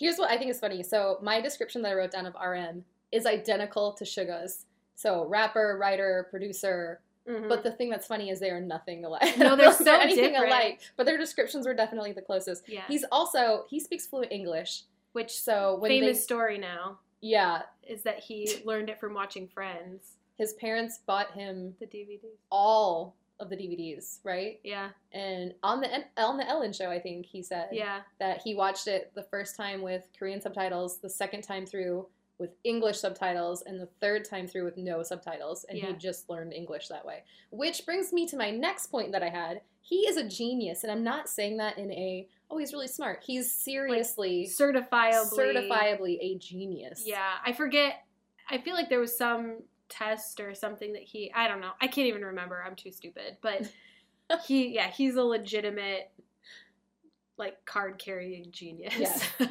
[0.00, 0.82] Here's what I think is funny.
[0.82, 4.64] So my description that I wrote down of RM is identical to Suga's.
[4.96, 7.00] So rapper, writer, producer.
[7.48, 9.22] But the thing that's funny is they are nothing alike.
[9.22, 9.40] Mm-hmm.
[9.42, 10.46] No, they're so anything different.
[10.48, 10.80] alike.
[10.96, 12.64] But their descriptions were definitely the closest.
[12.68, 14.82] yeah, He's also he speaks fluent English.
[15.12, 19.46] which So when famous they story now yeah, is that he learned it from watching
[19.46, 22.18] Friends, his parents bought him the DVD.
[22.50, 24.60] all of the DVDs, right?
[24.62, 28.54] Yeah, And on the on the Ellen show, I think he said yeah, that he
[28.54, 32.06] watched it the first time with Korean subtitles, the second time through
[32.38, 35.88] with English subtitles, and the third time through with no subtitles, and Yeah.
[35.88, 37.22] he just learned English that way.
[37.50, 39.60] Which brings me to my next point that I had.
[39.82, 43.22] He is a genius, and I'm not saying that in a oh he's really smart.
[43.26, 47.02] He's seriously certifiably certifiably a genius.
[47.06, 48.04] Yeah, I forget.
[48.48, 51.30] I feel like there was some test or something that he.
[51.34, 51.72] I don't know.
[51.80, 52.62] I can't even remember.
[52.64, 53.36] I'm too stupid.
[53.42, 53.70] But
[54.46, 56.10] he, yeah, he's a legitimate,
[57.36, 58.94] like card carrying genius.
[58.98, 59.28] Yes.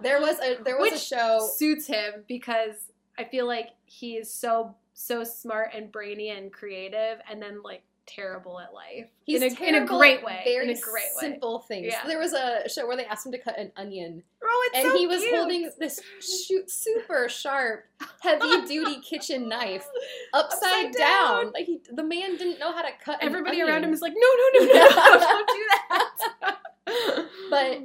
[0.00, 4.32] There was a there was a show suits him because I feel like he is
[4.32, 9.08] so so smart and brainy and creative, and then like terrible at life.
[9.24, 10.42] He's in a, in a great way.
[10.44, 11.20] Very in a great way.
[11.20, 11.88] simple things.
[11.90, 12.06] Yeah.
[12.06, 14.22] There was a show where they asked him to cut an onion,
[14.54, 15.34] Oh, it's and so he was cute.
[15.34, 17.84] holding this shoot, super sharp,
[18.20, 19.86] heavy duty kitchen knife
[20.34, 21.44] upside, Upside down.
[21.44, 21.52] down.
[21.52, 23.18] Like he, the man didn't know how to cut.
[23.22, 24.88] Everybody around him is like, no, no, no, no,
[25.18, 27.28] don't do that.
[27.50, 27.78] But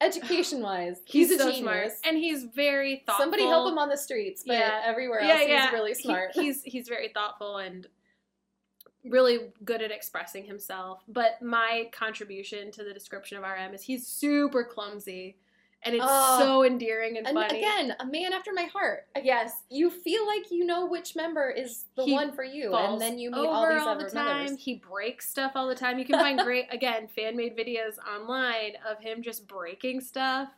[0.00, 1.60] education wise, he's, he's, a so genius.
[1.62, 3.22] smart, and he's very thoughtful.
[3.22, 4.82] Somebody help him on the streets, but Yeah.
[4.84, 5.70] everywhere else yeah, he's yeah.
[5.70, 6.30] really He- smart.
[6.34, 7.86] he's he's very thoughtful and
[9.04, 11.02] really good at expressing himself.
[11.08, 15.36] But my contribution to the description of RM is he's super clumsy,
[15.84, 16.38] and it's Oh.
[16.40, 17.58] so endearing and, and funny.
[17.58, 19.06] again, a man after my heart.
[19.22, 23.00] Yes, You feel like you know which member is the He one for you, and
[23.00, 24.44] then you meet all these all other the time.
[24.44, 24.58] members.
[24.64, 25.98] He breaks stuff all the time.
[25.98, 30.48] You can find great again fan made videos online of him just breaking stuff.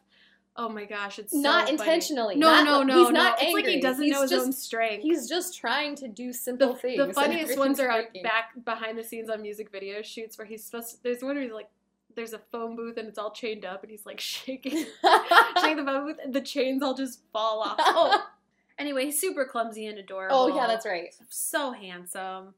[0.59, 1.73] Oh my gosh, it's so not funny.
[1.73, 2.35] intentionally.
[2.37, 3.21] No, not- no, no, He's no.
[3.21, 3.75] not It's like angry.
[3.75, 5.03] he doesn't He's know his just, own strength.
[5.03, 7.07] He's just trying to do simple the, things.
[7.09, 8.23] the funniest ones are working.
[8.23, 11.43] back behind the scenes on music video shoots where he's supposed to, there's one where
[11.45, 11.69] he's like
[12.17, 14.73] there's a phone booth and it's all chained up and he's like shaking
[15.61, 17.77] shaking the phone booth and the chains all just fall off.
[17.79, 18.25] Oh.
[18.79, 20.37] Anyway, he's super clumsy and adorable.
[20.37, 21.15] oh yeah, that's right.
[21.31, 22.53] So handsome.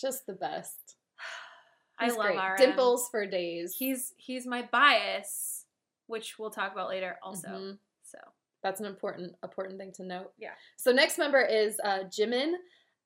[0.00, 0.94] Just the best.
[1.98, 2.38] I He's love great.
[2.38, 2.56] RM.
[2.58, 3.74] Dimples for days.
[3.76, 5.64] He's he's my bias,
[6.06, 7.48] which we'll talk about later also.
[7.48, 7.78] Mhm.
[8.04, 8.18] So
[8.62, 10.30] That's an important important thing to note.
[10.38, 10.52] Yeah.
[10.76, 12.52] So next member is uh, Jimin.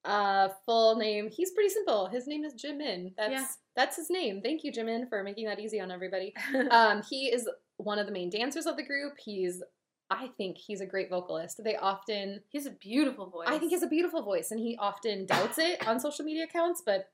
[0.05, 1.29] Uh, full name.
[1.31, 2.07] He's pretty simple.
[2.07, 3.15] His name is Jimin.
[3.17, 3.47] That's Yeah.
[3.77, 4.41] that's his name.
[4.43, 6.35] Thank you, Jimin, for making that easy on everybody.
[6.71, 9.15] um, he is one of the main dancers of the group.
[9.23, 9.63] He's,
[10.11, 11.63] I think, he's a great vocalist.
[11.63, 13.49] They often, he has a beautiful voice.
[13.49, 16.45] I think, he has a beautiful voice, and he often doubts it on social media
[16.45, 16.83] accounts.
[16.85, 17.11] But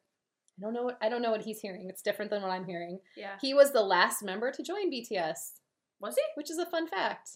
[0.59, 0.85] I don't know.
[0.85, 1.89] What, I don't know what he's hearing.
[1.89, 3.01] It's different than what I'm hearing.
[3.17, 3.37] yeah.
[3.41, 5.53] He was the last member to join BTS,
[6.01, 6.23] Was he?
[6.37, 7.31] which is a fun fact.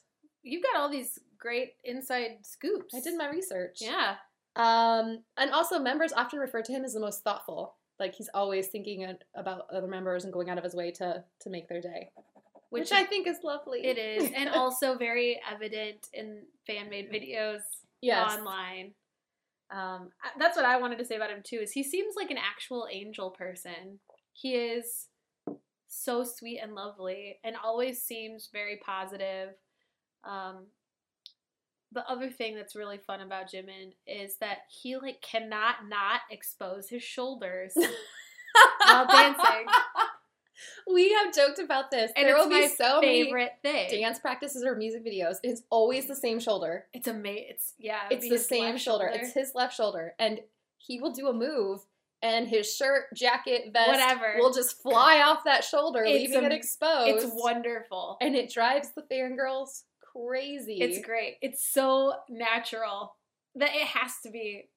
[0.45, 2.95] You've got all these great inside scoops.
[2.95, 3.79] I did my research.
[3.81, 4.17] Yeah.
[4.59, 7.77] Um, and also, members often refer to him as the most thoughtful.
[7.99, 11.51] Like he's always thinking about other members and going out of his way to to
[11.51, 12.11] make their day,
[12.71, 13.85] which, Which, I think is lovely.
[13.87, 17.61] it is, and also very evident in fan made videos
[18.01, 18.95] yes, online.
[19.71, 21.61] Um, that's what I wanted to say about him too.
[21.63, 24.01] Is he seems like an actual angel person.
[24.33, 25.07] He is
[25.89, 29.51] so sweet and lovely, and always seems very positive.
[30.25, 30.67] Um,
[31.93, 36.89] the other thing that's really fun about Jimin is that he like cannot not expose
[36.89, 37.73] his shoulders.
[38.85, 39.67] while dancing.
[40.93, 42.13] we have joked about this.
[42.17, 43.91] And there it's will be my so many favorite thing.
[43.91, 45.37] dance practices or music videos.
[45.43, 46.87] It's always the same shoulder.
[46.93, 47.47] It's amazing.
[47.51, 48.01] It's yeah.
[48.11, 49.11] It's the same left shoulder.
[49.13, 50.41] It's his left shoulder, and
[50.79, 51.81] he will do a move
[52.21, 54.35] and his shirt, jacket, vest, Whatever.
[54.39, 57.25] will just fly off that shoulder, It's leaving it exposed.
[57.25, 58.17] It's wonderful.
[58.21, 59.85] and it drives the fangirls
[60.27, 60.79] crazy.
[60.81, 61.37] It's great.
[61.43, 63.15] It's so natural
[63.57, 64.69] that it has to be.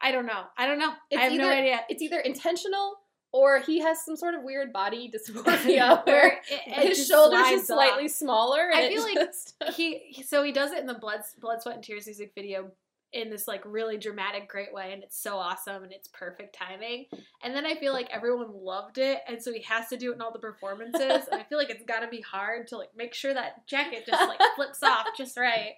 [0.00, 0.42] I don't know.
[0.56, 0.92] I don't know.
[1.10, 1.80] It's I have no either- idea.
[1.88, 2.96] It's either intentional
[3.32, 7.58] or he has some sort of weird body dysmorphia where it- it his shoulders are
[7.58, 8.10] slightly off.
[8.10, 8.70] smaller.
[8.74, 11.74] I feel like just- he he- so he does it in the blood blood sweat
[11.76, 12.70] and tears music video
[13.12, 17.06] in this like really dramatic great way and it's so awesome and it's perfect timing
[17.42, 20.14] and then i feel like everyone loved it and so he has to do it
[20.14, 22.90] in all the performances and i feel like it's got to be hard to like
[22.96, 25.72] make sure that jacket just like flips off just right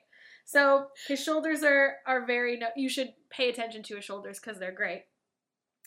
[0.45, 4.59] so his shoulders are are very no- you should pay attention to his shoulders because
[4.59, 5.05] they're great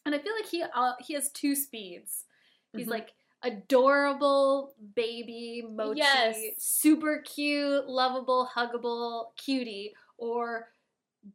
[0.06, 2.24] and i feel like he uh, he has two speeds
[2.76, 2.92] he's Mhm.
[2.92, 6.38] like adorable baby mochi, Yes.
[6.58, 10.70] super cute, lovable, huggable cutie, or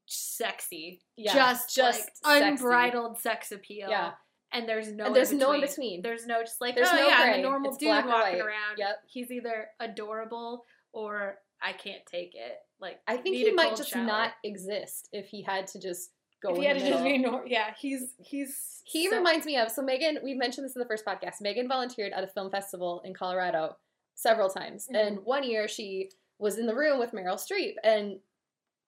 [0.07, 2.49] sexy, Yeah, just just like sexy.
[2.65, 3.89] unbridled sex appeal.
[3.91, 4.13] Yeah.
[4.53, 6.03] and there's no and there's in no in between.
[6.03, 8.79] There's no just like There's oh no yeah, I'm a normal It's dude walking around.
[8.79, 8.97] Yep.
[9.07, 12.57] he's either adorable or I can't take it.
[12.81, 14.05] Like I think he might just shower.
[14.05, 16.11] not exist if he had to just
[16.43, 17.33] go If he had to just be middle.
[17.33, 20.19] nor- yeah, he's he's He so- reminds me of so Megan.
[20.25, 21.41] We mentioned this in the first podcast.
[21.41, 23.77] Megan volunteered at a film festival in Colorado
[24.15, 24.97] several times, Mm-hmm.
[25.07, 28.19] and one year she was in the room with Meryl Streep, and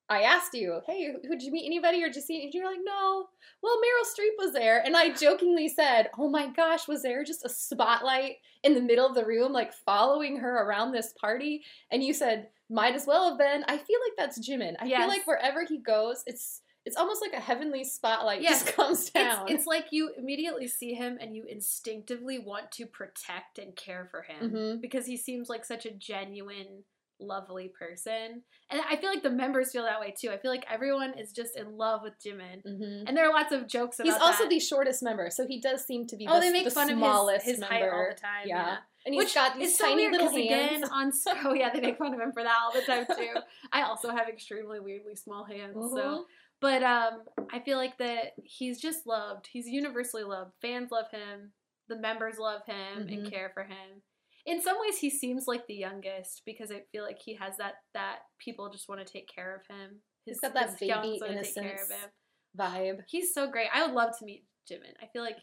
[0.08, 2.80] I asked you, "Hey, did you meet anybody, or did you see?" And you're like,
[2.82, 3.28] "No."
[3.62, 7.44] Well, Meryl Streep was there, and I jokingly said, "Oh my gosh, was there just
[7.44, 12.02] a spotlight in the middle of the room, like following her around this party?" And
[12.04, 14.76] you said, "Might as well have been." I feel like that's Jimin.
[14.80, 15.00] I Yes.
[15.00, 18.64] feel like wherever he goes, it's it's almost like a heavenly spotlight Yes.
[18.64, 19.44] just comes down.
[19.48, 24.08] It's, it's like you immediately see him and you instinctively want to protect and care
[24.10, 24.80] for him Mhm.
[24.80, 26.84] because he seems like such a genuine,
[27.20, 28.42] lovely person.
[28.70, 30.30] And I feel like the members feel that way too.
[30.30, 32.62] I feel like everyone is just in love with Jimin.
[32.66, 33.04] Mhm.
[33.06, 34.50] And there are lots of jokes about He's also that.
[34.50, 36.90] the shortest member, so he does seem to be Oh, the, they make the fun
[36.90, 37.94] of his, his height member.
[37.94, 38.46] all the time.
[38.46, 38.66] Yeah.
[38.66, 38.76] Yeah.
[39.04, 40.36] And he's Which got these so tiny little hands.
[40.36, 41.12] again on
[41.44, 43.34] oh yeah they make fun of him for that all the time too.
[43.72, 45.80] I also have extremely weirdly small hands, so
[46.20, 46.24] Mhm.
[46.60, 47.22] but um,
[47.52, 49.48] I feel like that he's just loved.
[49.52, 50.52] He's universally loved.
[50.62, 51.52] Fans love him.
[51.88, 53.30] The members love him and Mhm.
[53.30, 54.02] care for him.
[54.44, 57.74] In some ways, he seems like the youngest because I feel like he has that
[57.94, 60.00] that people just want to take care of him.
[60.24, 62.10] He's got that his baby fiancés take care of innocence him.
[62.58, 62.98] vibe.
[63.08, 63.68] He's so great.
[63.72, 64.94] I would love to meet Jimin.
[65.02, 65.38] I feel like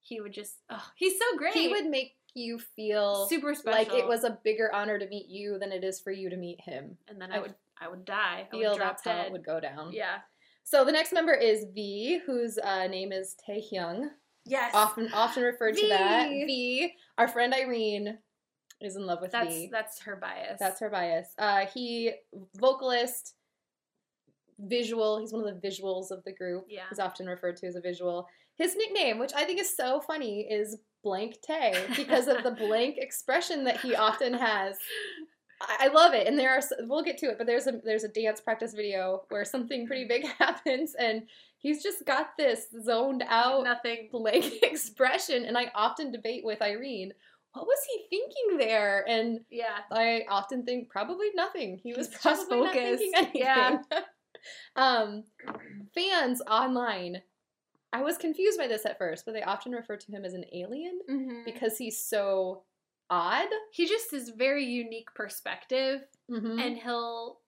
[0.00, 0.56] he would just.
[0.70, 1.54] Oh, he's so great.
[1.54, 3.78] He would make you feel super special.
[3.78, 6.36] like it was a bigger honor to meet you than it is for you to
[6.36, 6.96] meet him.
[7.08, 8.46] and then I I would I would die.
[8.46, 9.92] I Feel would drop that's how it would go down.
[9.92, 10.18] Yeah.
[10.64, 14.10] So the next member is V, whose uh, name is Taehyung,
[14.44, 14.72] Yes.
[14.74, 16.28] often often referred to that.
[16.28, 16.44] V.
[16.44, 16.92] V.
[17.18, 18.18] Our friend Irene
[18.80, 19.68] is in love with That's V.
[19.70, 20.58] that's her bias.
[20.58, 21.28] That's her bias.
[21.38, 22.12] Uh, he
[22.56, 23.34] vocalist,
[24.58, 25.18] visual.
[25.18, 26.66] He's one of the visuals of the group.
[26.68, 26.82] Yeah.
[26.88, 28.26] He's often referred to as a visual.
[28.56, 32.96] His nickname, which I think is so funny, is Blank Tae because of the blank
[32.98, 34.76] expression that he often has.
[35.62, 36.60] I I love it, and there are.
[36.80, 40.04] We'll get to it, but there's a there's a dance practice video where something pretty
[40.06, 41.22] big happens, and
[41.58, 44.08] he's just got this zoned out Nothing.
[44.12, 45.44] blank expression.
[45.46, 47.12] And I often debate with Irene,
[47.52, 49.04] what was he thinking there?
[49.08, 49.78] And Yeah.
[49.90, 51.78] I often think probably nothing.
[51.82, 53.16] He was He's just probably not thinking focused.
[53.34, 53.42] anything.
[53.42, 53.78] Yeah.
[54.76, 55.24] um,
[55.94, 57.22] fans online,
[57.92, 60.44] I was confused by this at first, but they often refer to him as an
[60.52, 61.44] alien Mm-hmm.
[61.44, 62.62] because he's so
[63.10, 63.48] odd.
[63.72, 66.60] he just is very unique perspective Mm-hmm.
[66.60, 67.40] and he'll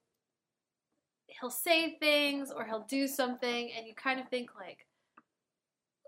[1.39, 4.85] he'll say things or he'll do something and you kind of think like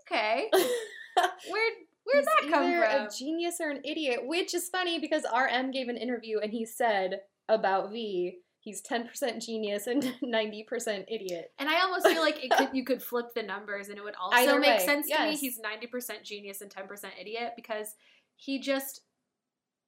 [0.02, 1.70] okay where
[2.06, 3.06] where'd that He's come either from?
[3.06, 6.64] a genius or an idiot, which is funny because RM gave an interview and he
[6.64, 11.52] said about V, he's 10% genius and 90% idiot.
[11.58, 14.16] and i almost feel like it could, you could flip the numbers and it would
[14.20, 15.36] also Either make way, sense to me.
[15.36, 16.88] he's 90% genius and 10%
[17.20, 17.94] idiot because
[18.34, 19.02] he just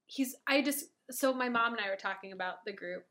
[0.07, 3.03] he's i just so my mom and i were talking about the group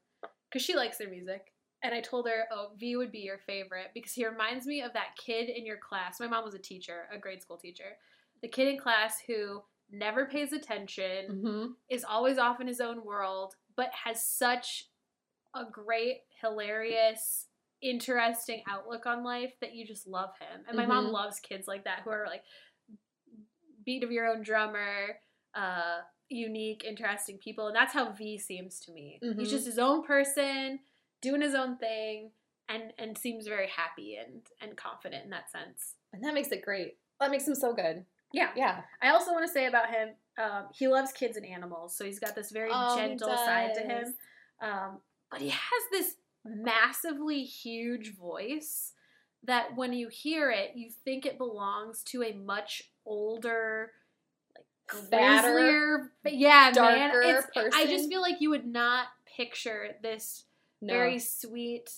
[0.49, 1.41] because she likes their music.
[1.83, 4.93] And i told her oh v would be your favorite because he reminds me of
[4.93, 6.19] that kid in your class.
[6.19, 7.97] My mom was a teacher a grade school teacher
[8.41, 11.71] the kid in class who never pays attention Mm-hmm.
[11.89, 14.89] is always off in his own world but has such
[15.55, 17.47] a great hilarious
[17.81, 21.11] interesting outlook on life that you just love him and my mom Mhm.
[21.13, 22.43] loves kids like that who are like
[23.85, 25.19] beat of your own drummer
[25.55, 29.39] uh unique interesting people and that's how v seems to me Mhm.
[29.39, 30.79] he's just his own person
[31.21, 32.31] doing his own thing
[32.67, 36.61] and and seems very happy and and confident in that sense And that makes it
[36.63, 36.97] great.
[37.19, 38.05] That makes him so good.
[38.33, 38.81] Yeah Yeah.
[39.01, 42.19] I also want to say about him, um, he loves kids and animals, so he's
[42.19, 44.13] got this very Oh, gentle side to him.
[44.61, 44.99] Um,
[45.31, 46.15] but he has this
[46.45, 48.93] massively huge voice
[49.43, 53.91] that when you hear it, you think it belongs to a much older,
[54.91, 57.11] like Fatter, yeah, man.
[57.11, 57.21] darker
[57.55, 60.45] It's, I just feel like you would not picture this
[60.81, 60.93] No.
[60.93, 61.89] very sweet,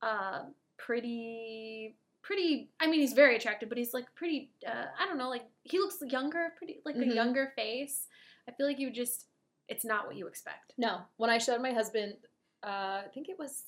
[0.00, 0.44] uh,
[0.78, 1.96] pretty,
[2.32, 2.70] pretty.
[2.80, 4.50] I mean, he's very attractive, but he's like pretty.
[4.66, 7.10] Uh, I don't know, like he looks younger, pretty like Mhm.
[7.10, 8.06] a younger face.
[8.48, 9.26] I feel like you just.
[9.68, 10.72] It's not what you expect.
[10.76, 11.02] no.
[11.16, 12.14] When I showed my husband,
[12.62, 13.64] uh, I think it was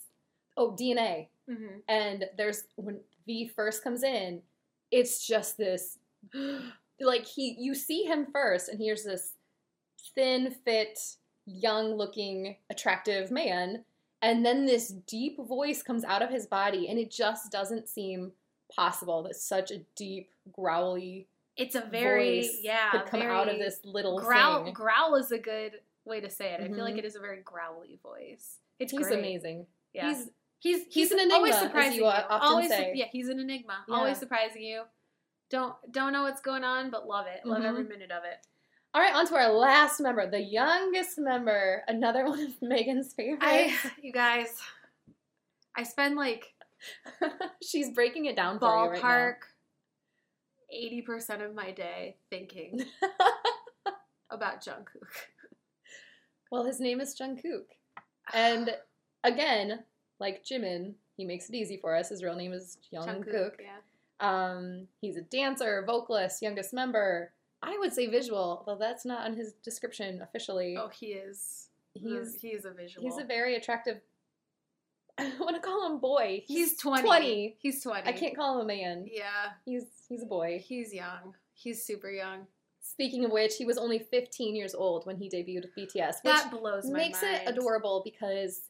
[0.56, 1.78] oh DNA, Mm-hmm.
[1.88, 4.42] and there's when V first comes in,
[4.90, 5.98] it's just this
[7.00, 9.34] like he you see him first, and here's this
[10.14, 10.98] thin, fit,
[11.46, 13.84] young looking, attractive man,
[14.22, 18.32] and then this deep voice comes out of his body, and it just doesn't seem
[18.74, 23.80] possible that such a deep, growly It's a very yeah could come out of this
[23.84, 24.64] little growl.
[24.64, 24.72] thing.
[24.74, 26.60] Growl is a good way to say it.
[26.60, 26.98] I feel like Mhm.
[26.98, 28.58] it is a very growly voice.
[28.78, 29.18] It's He's great.
[29.18, 29.66] amazing.
[29.92, 30.08] Yeah.
[30.08, 32.10] He's He's He's an enigma, always surprising you you.
[32.30, 32.92] always, say.
[32.94, 33.84] yeah, he's an enigma.
[33.86, 33.96] Yeah.
[33.96, 34.84] Always surprising you.
[35.50, 37.44] Don't don't know what's going on, but love it.
[37.44, 37.66] Love Mhm.
[37.68, 38.38] every minute of it.
[38.94, 39.14] all right.
[39.14, 43.42] On to our last member, the youngest member, another one of Megan's favorites.
[43.44, 44.58] I, you guys,
[45.76, 46.53] I spend like
[47.62, 49.34] She's breaking it down for you right ballpark
[50.72, 52.84] eighty percent of my day thinking
[54.30, 55.12] about Jungkook.
[56.50, 57.66] well, his name is Jungkook,
[58.32, 58.70] and
[59.22, 59.84] again,
[60.20, 62.08] like Jimin, he makes it easy for us.
[62.08, 63.52] His real name is Jungkook.
[63.60, 63.78] yeah.
[64.20, 67.32] Um, he's a dancer, vocalist, youngest member.
[67.62, 70.76] I would say visual, though that's not on his description officially.
[70.78, 71.68] Oh, he is.
[71.94, 73.04] he's he is a visual.
[73.04, 74.00] he's a very attractive.
[75.18, 76.42] I want to call him boy.
[76.46, 77.02] He's 20.
[77.02, 77.56] 20.
[77.60, 78.08] He's 20.
[78.08, 79.06] I can't call him a man.
[79.10, 79.50] Yeah.
[79.64, 80.62] He's he's a boy.
[80.66, 81.34] He's young.
[81.54, 82.46] He's super young.
[82.80, 86.34] Speaking of which, he was only 15 years old when he debuted with BTS, which
[86.34, 87.36] That blows my makes mind.
[87.36, 88.62] it adorable because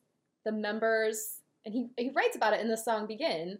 [0.44, 3.58] the members and he he writes about it in the song Begin.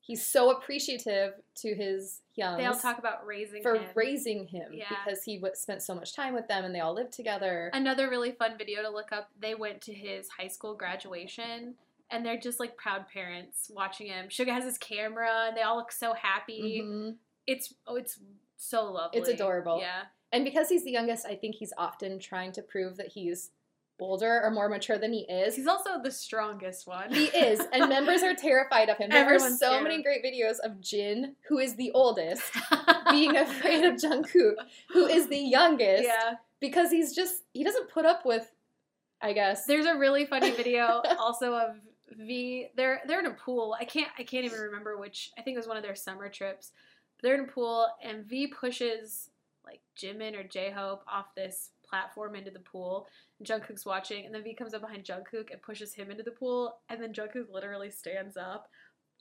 [0.00, 2.58] He's so appreciative to his young.
[2.58, 3.86] They all talk about raising for him.
[3.96, 4.84] raising him Yeah.
[4.88, 7.70] because he w- spent so much time with them and they all lived together.
[7.74, 9.30] Another really fun video to look up.
[9.40, 11.74] They went to his high school graduation,
[12.10, 14.28] and they're just like proud parents watching him.
[14.28, 16.82] Suga has his camera, and they all look so happy.
[16.82, 17.16] Mhm.
[17.46, 18.18] It's oh, it's
[18.56, 19.20] so lovely.
[19.20, 19.80] It's adorable.
[19.80, 20.04] Yeah.
[20.32, 23.50] And because he's the youngest, I think he's often trying to prove that he's
[23.98, 25.56] older or more mature than he is.
[25.56, 27.12] He's also the strongest one.
[27.12, 29.10] He is, and members are terrified of him.
[29.10, 32.42] There Everyone's are so scared many great videos of Jin, who is the oldest,
[33.10, 34.56] being afraid of Jungkook,
[34.90, 36.34] who is the youngest, yeah.
[36.60, 38.50] because he's just he doesn't put up with,
[39.22, 39.66] I guess.
[39.66, 41.76] There's a really funny video also of
[42.10, 42.68] V.
[42.76, 43.76] They're they're in a pool.
[43.78, 45.30] I can't I can't even remember which.
[45.38, 46.72] I think it was one of their summer trips.
[47.22, 49.30] They're in a pool and V pushes
[49.64, 53.08] like Jimin or J Hope off this platform into the pool.
[53.44, 56.78] Jungkook's watching, and then V comes up behind Jungkook and pushes him into the pool,
[56.88, 58.68] and then Jungkook literally stands up,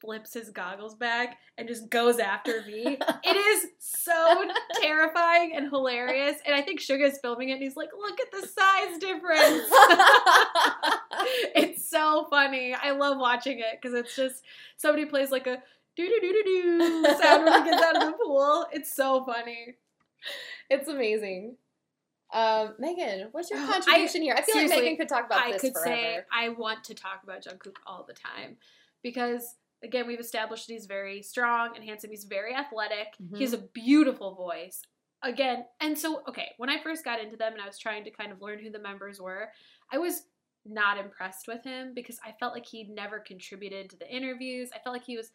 [0.02, 2.98] flips his goggles back, and just goes after V.
[3.24, 4.44] it is so
[4.82, 8.48] terrifying and hilarious, and I think Suga's filming it, and he's like, "Look at the
[8.48, 9.70] size difference."
[11.56, 12.74] it's so funny.
[12.74, 14.44] I love watching it because it's just
[14.78, 15.62] somebody plays like a
[15.96, 18.66] doo doo doo doo doo sound when he gets out of the pool.
[18.72, 19.76] It's so funny.
[20.70, 21.56] it's amazing.
[22.34, 24.36] Um, Megan, what's your Oh, I- contribution here?
[24.38, 25.48] I feel like Megan could talk about this.
[25.48, 25.96] I this could forever.
[25.96, 28.58] say I want to talk about Jungkook all the time
[29.04, 29.56] because
[29.86, 32.10] again we've established that he's very strong and handsome.
[32.10, 33.16] He's very athletic.
[33.22, 33.38] Mhm.
[33.38, 34.82] He has a beautiful voice.
[35.22, 38.12] Again, and so okay, when I first got into them and I was trying to
[38.12, 39.52] kind of learn who the members were,
[39.92, 40.28] I was
[40.66, 44.72] not impressed with him because I felt like he never contributed to the interviews.
[44.76, 45.32] I felt like he was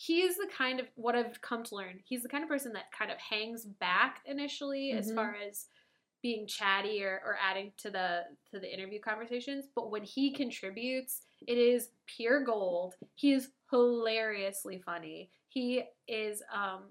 [0.00, 1.98] he is the kind of what I've come to learn.
[2.04, 5.14] He's the kind of person that kind of hangs back initially as Mhm.
[5.16, 5.66] far as
[6.22, 11.26] being chatty or, or adding to the to the interview conversations, but when he contributes,
[11.46, 12.94] it is pure gold.
[13.14, 15.30] He is hilariously funny.
[15.48, 16.84] He is um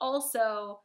[0.00, 0.80] also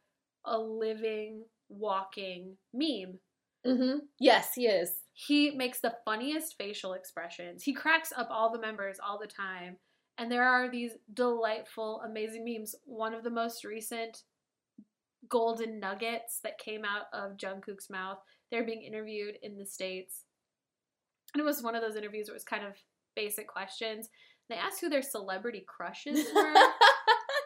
[0.45, 3.19] a living walking meme.
[3.65, 4.91] hmm Yes, he is.
[5.13, 7.63] He makes the funniest facial expressions.
[7.63, 9.77] He cracks up all the members all the time.
[10.17, 12.75] And there are these delightful, amazing memes.
[12.85, 14.23] One of the most recent
[15.27, 18.19] golden nuggets that came out of Jungkook's mouth.
[18.51, 20.23] They're being interviewed in the States.
[21.33, 22.73] And it was one of those interviews where it was kind of
[23.15, 24.09] basic questions.
[24.49, 26.53] They asked who their celebrity crushes were.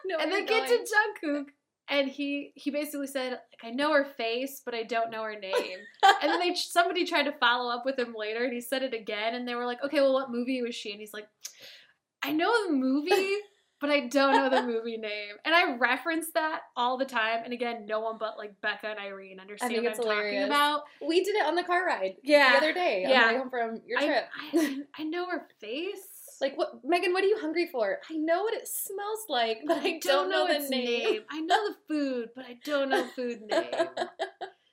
[0.06, 1.46] no, and they get to Jungkook.
[1.88, 5.38] And he he basically said, like, I know her face, but I don't know her
[5.38, 5.78] name.
[6.22, 8.94] and then they somebody tried to follow up with him later, and he said it
[8.94, 10.92] again, and they were like, okay, well, what movie was she?
[10.92, 11.26] And he's like,
[12.22, 13.36] I know the movie,
[13.80, 15.34] but I don't know the movie name.
[15.44, 17.40] And I reference that all the time.
[17.44, 20.34] And again, no one but like Becca and Irene understand what I'm hilarious.
[20.34, 20.82] talking about.
[21.06, 22.52] we did it on the car ride Yeah.
[22.52, 23.26] the other day on Yeah.
[23.28, 24.28] the way home from your trip.
[24.54, 25.98] I, I know her face.
[26.42, 27.12] Like what, Megan?
[27.12, 27.98] What are you hungry for?
[28.10, 31.20] I know what it smells like, but I don't, know, the its name.
[31.30, 33.66] I know the food, but I don't know food name.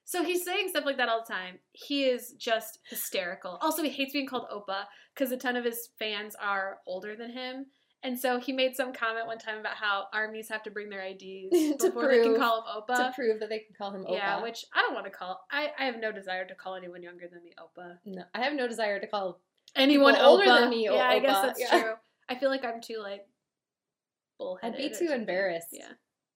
[0.06, 1.60] So he's saying stuff like that all the time.
[1.74, 3.58] He is just hysterical.
[3.62, 4.84] Also, he hates being called Oppa
[5.14, 7.66] because a ton of his fans are older than him.
[8.04, 11.02] And so he made some comment one time about how armies have to bring their
[11.02, 11.50] IDs
[11.82, 12.96] To before they can prove- call him Oppa.
[12.98, 14.14] to prove that they can call him Oppa.
[14.14, 15.46] Yeah, which I don't want to call.
[15.52, 17.98] I, I have no desire to call anyone younger than me Oppa.
[18.06, 19.40] no, I have no desire to call.
[19.76, 20.60] Anyone older Oppa.
[20.62, 21.82] than me, Yeah, I guess that's yeah.
[21.82, 21.94] true.
[22.30, 23.26] I feel like I'm too like
[24.40, 24.80] bullheaded.
[24.80, 25.70] I'd be too embarrassed.
[25.72, 25.90] Yeah.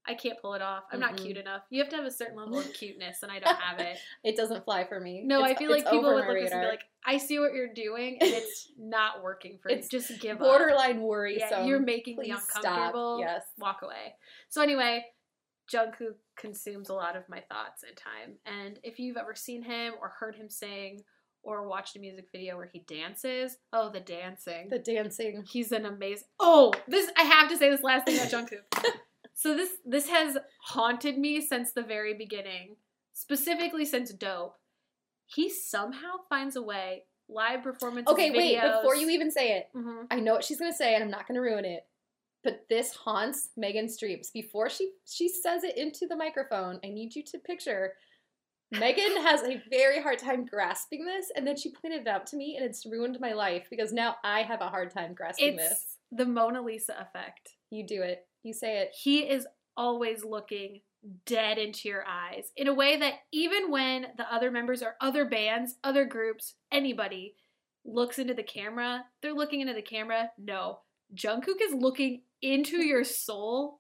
[0.08, 0.84] I can't pull it off.
[0.92, 1.24] I'm not Mm-mm.
[1.24, 1.48] cute mm-hmm.
[1.48, 1.62] enough.
[1.70, 3.98] You have to have a certain level of cuteness, and I don't have it.
[4.24, 5.24] It doesn't fly for me.
[5.24, 7.40] No, It's- I feel like people would look at this and be like, "I see
[7.40, 10.00] what you're doing, and it's not working for It's you.
[10.00, 10.40] Just give up.
[10.40, 11.48] borderline worrisome.
[11.50, 13.20] Yeah, you're making me uncomfortable.
[13.20, 13.20] Stop.
[13.20, 13.44] Yes.
[13.58, 14.16] Walk away."
[14.50, 15.06] So anyway,
[15.72, 18.38] Jungkook consumes a lot of my thoughts and time.
[18.46, 21.02] And if you've ever seen him or heard him sing
[21.44, 24.68] or watched a music video where he dances, oh, the dancing.
[24.70, 25.44] The dancing.
[25.50, 26.28] He's an amazing.
[26.40, 28.84] Oh, this I have to say this last thing about Jungkook.
[29.42, 32.76] so this this has haunted me since the very beginning,
[33.14, 34.56] specifically since Dope.
[35.26, 38.08] He somehow finds a way live performance.
[38.10, 38.62] Okay, wait.
[38.62, 40.08] Before you even say it, Mhm.
[40.12, 41.88] I know what she's gonna say, and I'm not gonna ruin it.
[42.44, 44.30] But this haunts Megan's dreams.
[44.32, 47.96] Before she she says it into the microphone, I need you to picture.
[48.72, 52.38] Megan has a very hard time grasping this, and then she pointed it out to
[52.38, 55.70] me, and it's ruined my life because now I have a hard time grasping It's
[55.70, 55.98] this.
[56.12, 57.56] the Mona Lisa effect.
[57.70, 58.28] You do it.
[58.44, 58.92] You say it.
[59.00, 60.82] He is always looking
[61.26, 65.26] dead into your eyes in a way that even when the other members or other
[65.26, 67.36] bands, other groups, anybody
[67.84, 70.30] looks into the camera, they're looking into the camera.
[70.38, 70.80] No,
[71.16, 73.80] Jungkook is looking into your soul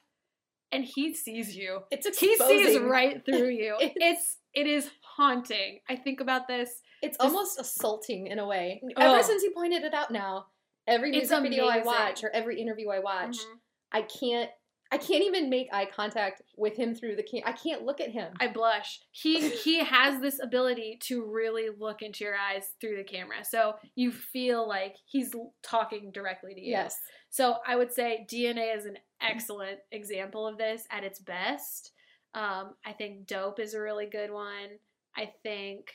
[0.71, 1.79] and he sees you.
[1.91, 2.57] It's exposing.
[2.59, 3.75] He sees right through you.
[3.79, 5.79] It's- it's it is haunting.
[5.89, 6.81] I think about this.
[7.01, 8.81] It's This- almost assaulting in a way.
[8.97, 9.13] Oh.
[9.13, 10.47] Ever since you pointed it out now,
[10.87, 13.59] every music video I watch or every interview I watch, Mhm.
[13.91, 14.49] I can't
[14.93, 17.43] I can't even make eye contact with him through the cam.
[17.45, 18.33] I can't look at him.
[18.41, 18.99] I blush.
[19.11, 23.45] He he has this ability to really look into your eyes through the camera.
[23.45, 25.33] So you feel like he's
[25.63, 26.71] talking directly to you.
[26.71, 26.97] yes.
[27.29, 31.93] So I would say DNA is an excellent example of this at its best.
[32.33, 34.79] Um, I think Dope is a really good one.
[35.15, 35.87] I think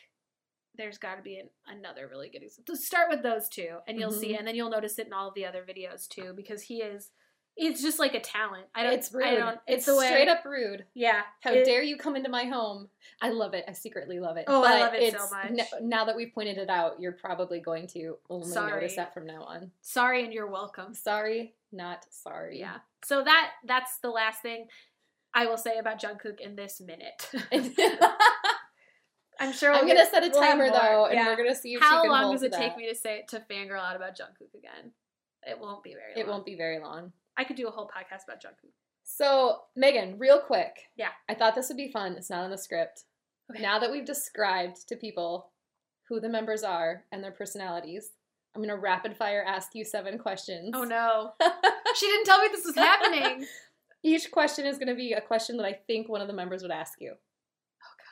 [0.79, 2.77] there's got to be an, another really good example.
[2.77, 4.39] Start with those two, and you'll see, Mhm.
[4.39, 7.11] and then you'll notice it in all of the other videos too, because he is.
[7.59, 8.67] It's just like a talent.
[8.75, 8.93] I don't.
[8.93, 9.25] It's rude.
[9.27, 9.59] I don't.
[9.67, 10.07] it's It's, way.
[10.09, 10.85] straight up rude.
[10.95, 11.23] Yeah.
[11.41, 12.89] How it- dare you come into my home?
[13.23, 13.65] I love it.
[13.67, 14.45] I secretly love it.
[14.47, 15.47] Oh, I love it so much.
[15.47, 18.73] n- now that we've pointed it out, you're probably going to only Sorry.
[18.73, 19.71] notice that from now on.
[19.81, 20.93] Sorry, and you're welcome.
[20.93, 22.59] Sorry, not sorry.
[22.61, 22.77] Yeah.
[23.05, 24.67] So that that's the last thing
[25.33, 27.31] I will say about Jungkook in this minute.
[29.39, 31.27] I'm sure we'll I'm gonna get- set a we'll timer though, and Yeah.
[31.29, 33.97] we're gonna see How long does it to take me to say to fangirl out
[33.97, 34.93] about Jungkook again?
[35.43, 36.19] It won't be very.
[36.21, 37.13] It won't be very long.
[37.37, 38.73] I could do a whole podcast about Jungkook.
[39.05, 40.89] So, Megan, real quick.
[40.97, 41.11] Yeah.
[41.29, 42.15] I thought this would be fun.
[42.17, 43.05] It's not on the script.
[43.51, 43.63] Okay.
[43.63, 45.53] Now that we've described to people
[46.09, 48.11] who the members are and their personalities,
[48.55, 50.71] I'm going to rapid fire ask you seven questions.
[50.75, 51.33] Oh no,
[51.95, 53.47] she didn't tell me this was happening.
[54.03, 56.63] Each question is going to be a question that I think one of the members
[56.63, 57.15] would ask you.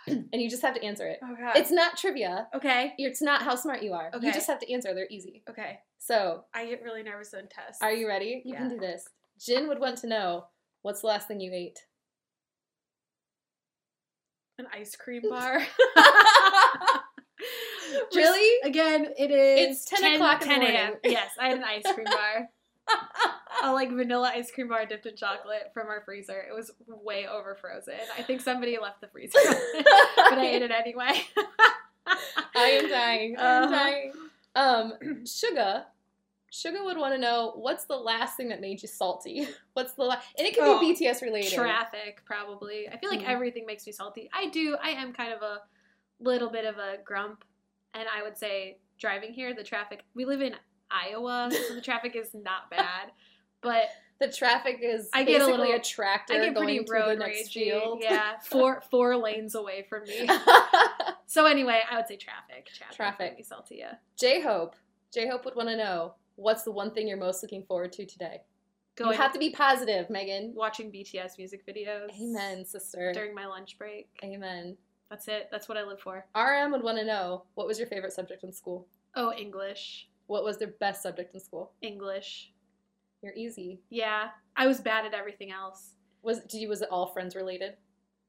[0.32, 1.18] And you just have to answer it.
[1.22, 1.56] Oh god.
[1.56, 2.48] It's not trivia.
[2.54, 2.92] okay.
[2.98, 4.10] It's not how smart you are.
[4.14, 4.26] Okay.
[4.26, 4.94] You just have to answer.
[4.94, 5.42] They're easy.
[5.48, 5.78] Okay.
[5.98, 7.80] So, I get really nervous on tests.
[7.80, 8.42] are you ready?
[8.44, 9.08] You can do this.
[9.40, 10.46] Jin would want to know
[10.82, 11.78] what's the last thing you ate?
[14.58, 15.60] an ice cream bar?
[18.14, 18.68] Really?
[18.68, 19.76] Again, it is.
[19.76, 20.74] It's 10 o'clock in the 10 a.m.
[20.74, 20.98] morning.
[21.04, 22.48] Yes, I had an ice cream bar.
[23.62, 26.40] a like vanilla ice cream bar dipped in chocolate from our freezer.
[26.48, 27.94] It was way over frozen.
[28.18, 29.38] I think somebody left the freezer,
[29.74, 31.22] but I ate it anyway.
[32.06, 33.36] I am dying.
[33.38, 33.70] I'm Uh-huh.
[33.74, 34.12] dying.
[34.56, 34.92] Um,
[35.24, 35.84] Suga,
[36.52, 39.48] Suga would want to know what's the last thing that made you salty.
[39.72, 41.52] What's the last, and it could Oh, be BTS related.
[41.52, 42.88] Traffic, probably.
[42.88, 43.28] I feel like Mhm.
[43.28, 44.30] everything makes me salty.
[44.32, 44.76] I do.
[44.80, 45.62] I am kind of a
[46.20, 47.44] little bit of a grump,
[47.94, 50.04] and I would say driving here, the traffic.
[50.14, 50.54] We live in
[50.94, 53.10] Iowa, so the traffic is not bad,
[53.60, 53.84] but
[54.20, 57.18] The traffic is I get a basically a, little- tractor I get pretty going road
[57.20, 57.64] the next ragey.
[57.70, 57.98] field.
[58.02, 60.28] Yeah, four four lanes away from me.
[61.26, 62.66] So anyway, I would say traffic.
[62.76, 62.96] Traffic.
[62.96, 63.36] Traffic.
[63.36, 63.76] Be salty.
[63.78, 63.94] Yeah.
[64.16, 64.76] J Hope,
[65.12, 68.06] J Hope would want to know what's the one thing you're most looking forward to
[68.06, 68.42] today.
[68.96, 70.52] Going you have to be positive, Megan.
[70.54, 72.10] watching BTS music videos.
[72.20, 73.10] Amen, sister.
[73.12, 74.06] During my lunch break.
[74.22, 74.76] Amen.
[75.10, 75.48] That's it.
[75.50, 76.24] That's what I live for.
[76.36, 78.86] RM would want to know what was your favorite subject in school.
[79.16, 80.08] Oh, English.
[80.26, 81.72] What was their best subject in school?
[81.82, 82.52] English.
[83.22, 83.80] You're easy.
[83.90, 84.28] Yeah.
[84.56, 85.94] I was bad at everything else.
[86.22, 87.74] Was did you was it all friends related?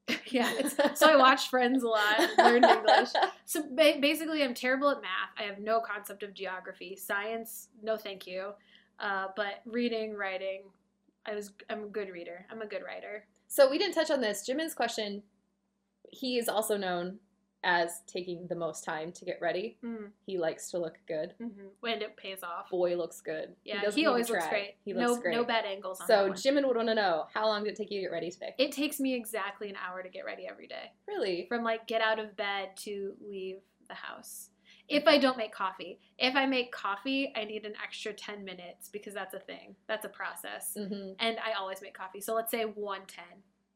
[0.28, 0.52] yeah.
[0.94, 3.10] So I watched Friends a lot, learned English.
[3.48, 5.30] So ba- basically, I'm terrible at math.
[5.38, 6.96] I have no concept of geography.
[6.96, 8.54] Science, no thank you.
[9.00, 10.64] Uh, but reading, writing,
[11.26, 12.46] I was I'm a good reader.
[12.52, 13.26] I'm a good writer.
[13.48, 14.48] So we didn't touch on this.
[14.48, 15.24] Jimin's question.
[16.12, 17.20] He is also known
[17.66, 19.78] as taking the most time to get ready.
[19.84, 21.34] Mm, He likes to look good.
[21.40, 21.50] hmm
[21.82, 22.70] When it pays off.
[22.70, 23.56] Boy looks good.
[23.66, 24.76] Yeah, he, to always looks great.
[24.86, 25.36] He no, looks great.
[25.36, 26.30] no bad angles on so.
[26.32, 28.54] Jimin would want to know how long did it take you to get ready today?
[28.58, 30.92] It takes me exactly an hour to get ready every day.
[31.08, 31.46] really?
[31.50, 33.58] From like get out of bed to leave
[33.90, 34.50] the house.
[34.88, 36.00] If I don't make coffee.
[36.20, 39.76] If I make coffee, I need an extra 10 minutes because that's a thing.
[39.88, 40.76] That's a process.
[40.78, 41.14] Mm-hmm.
[41.20, 42.22] And I always make coffee.
[42.22, 43.24] So let's say 110.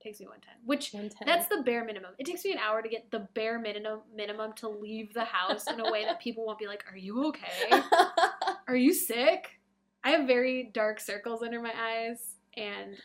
[0.01, 0.65] Takes me 110.
[0.65, 1.27] Which 110.
[1.27, 2.11] that's the bare minimum.
[2.17, 5.67] It takes me an hour to get the bare minimum minimum to leave the house
[5.67, 7.81] in a way that people won't be like, "Are you okay?
[8.67, 9.59] Are you sick?"
[10.03, 12.95] I have very dark circles under my eyes and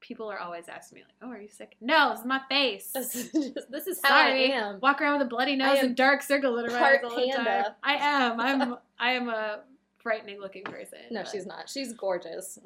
[0.00, 2.90] people are always asking me like, "Oh, are you sick?" No, it's my face.
[2.94, 4.52] this, is just- this is how Sorry.
[4.52, 4.78] I am.
[4.80, 7.64] Walk around with a bloody nose and dark circles under my eyes all the time.
[7.82, 8.40] I am.
[8.40, 8.76] I'm.
[9.00, 9.60] I am a
[9.98, 10.98] frightening looking person.
[11.10, 11.68] No, but she's not.
[11.68, 12.58] She's gorgeous.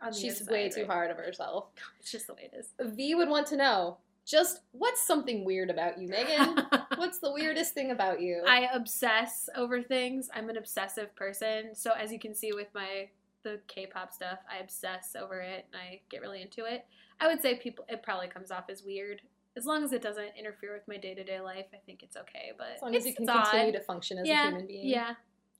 [0.00, 0.90] And then on she's inside, way too right?
[0.90, 1.66] hard of herself.
[2.00, 2.68] It's just the way it is.
[2.94, 6.66] V would want to know just what's something weird about you, Megan?
[6.96, 8.42] what's the weirdest thing about you?
[8.46, 10.28] I obsess over things.
[10.34, 11.74] I'm an obsessive person.
[11.74, 13.08] So as you can see with my
[13.42, 16.86] the K-pop stuff, I obsess over it and I get really into it.
[17.20, 19.20] I would say people it probably comes off as weird.
[19.56, 22.52] As long as it doesn't interfere with my day-to-day life, I think it's okay.
[22.58, 23.72] But as long it's, as you can continue odd.
[23.74, 24.88] to function as yeah, a human being.
[24.88, 25.14] Yeah.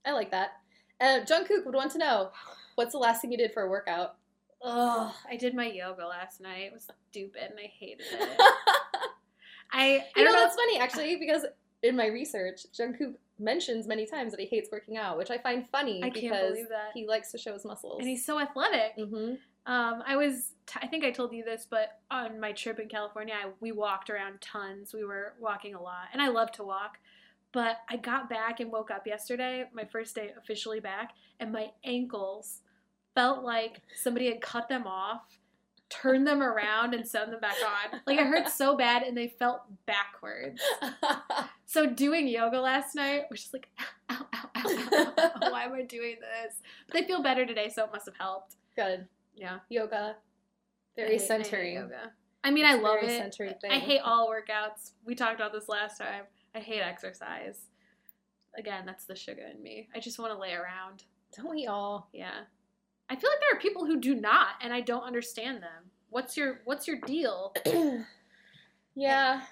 [0.04, 0.60] I like that.
[1.00, 2.30] Uh, Jungkook would want to know
[2.74, 4.16] what's the last thing you did for a workout?
[4.62, 6.64] Oh, I did my yoga last night.
[6.64, 8.40] It was stupid and I hated it.
[9.72, 10.38] I I you know, know.
[10.38, 11.44] that's funny actually because
[11.82, 15.68] in my research, Jungkook mentions many times that he hates working out, which I find
[15.70, 16.90] funny I can't because believe that.
[16.94, 17.98] he likes to show his muscles.
[18.00, 18.92] and he's so athletic.
[18.96, 19.34] hmm
[19.66, 22.88] Um, I was, t- I think I told you this, but on my trip in
[22.88, 24.94] California, I, we walked around tons.
[24.94, 26.98] We were walking a lot, and I love to walk.
[27.52, 31.70] But I got back and woke up yesterday, my first day officially back, and my
[31.84, 32.60] ankles
[33.14, 35.22] felt like somebody had cut them off,
[35.88, 38.00] turned them around, and sewn them back on.
[38.06, 40.60] Like it hurt so bad, and they felt backwards.
[41.66, 43.68] So doing yoga last night was just like,
[44.08, 44.62] ow, ow, ow,
[44.92, 46.54] ow, ow, why am I doing this?
[46.86, 48.54] But they feel better today, so it must have helped.
[48.76, 49.58] Good Yeah.
[49.68, 50.14] yoga,
[50.94, 51.74] very I hate centering.
[51.74, 52.12] yoga.
[52.44, 53.34] I mean, I It's a love it.
[53.60, 53.72] Thing.
[53.72, 54.92] I hate all workouts.
[55.04, 56.24] We talked about this last time.
[56.54, 57.58] I hate exercise.
[58.56, 59.88] Again, that's the Suga in me.
[59.92, 61.02] I just want to lay around.
[61.36, 62.08] Don't we all?
[62.12, 62.42] Yeah.
[63.10, 65.90] I feel like there are people who do not, and I don't understand them.
[66.10, 67.54] What's your What's your deal?
[68.94, 69.42] yeah.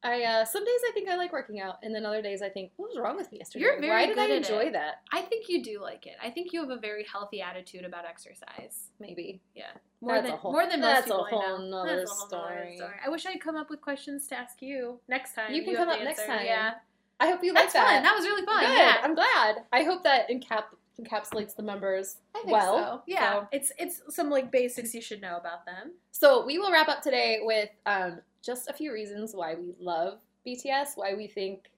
[0.00, 2.48] I uh, some days I think I like working out, and then other days I
[2.48, 3.64] think, what was wrong with me yesterday?
[3.64, 4.74] You're very Why did I enjoy it.
[4.74, 5.02] that?
[5.12, 6.14] I think you do like it.
[6.22, 8.90] I think you have a very healthy attitude about exercise.
[9.00, 9.40] Maybe.
[9.56, 9.64] Yeah.
[10.00, 12.14] More That's than whole- more than most that's a people I whole nother That's a
[12.14, 12.90] whole nother story.
[13.04, 15.52] I wish I'd come up with questions to ask you next time.
[15.52, 16.46] You can have come up next time.
[16.46, 16.74] Yeah,
[17.18, 17.84] I hope you like that.
[17.88, 18.02] fun.
[18.04, 18.60] That was really fun.
[18.60, 18.78] Good.
[18.78, 19.64] Yeah, I'm glad.
[19.72, 22.76] I hope that encap- encapsulates the members I think well.
[22.78, 23.02] so.
[23.06, 25.92] Yeah, So- it's it's some like basics you should know about them.
[26.12, 30.20] So we will wrap up today with um, just a few reasons why we love
[30.46, 31.70] BTS, why we think,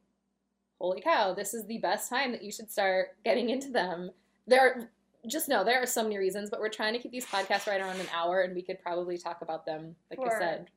[0.81, 4.11] holy cow, this is the best time that you should start getting into them.
[4.47, 4.89] There are
[5.27, 7.81] just know there are so many reasons, but we're trying to keep these podcasts right
[7.81, 9.95] around an hour, and we could probably talk about them.
[10.11, 10.71] Like I said,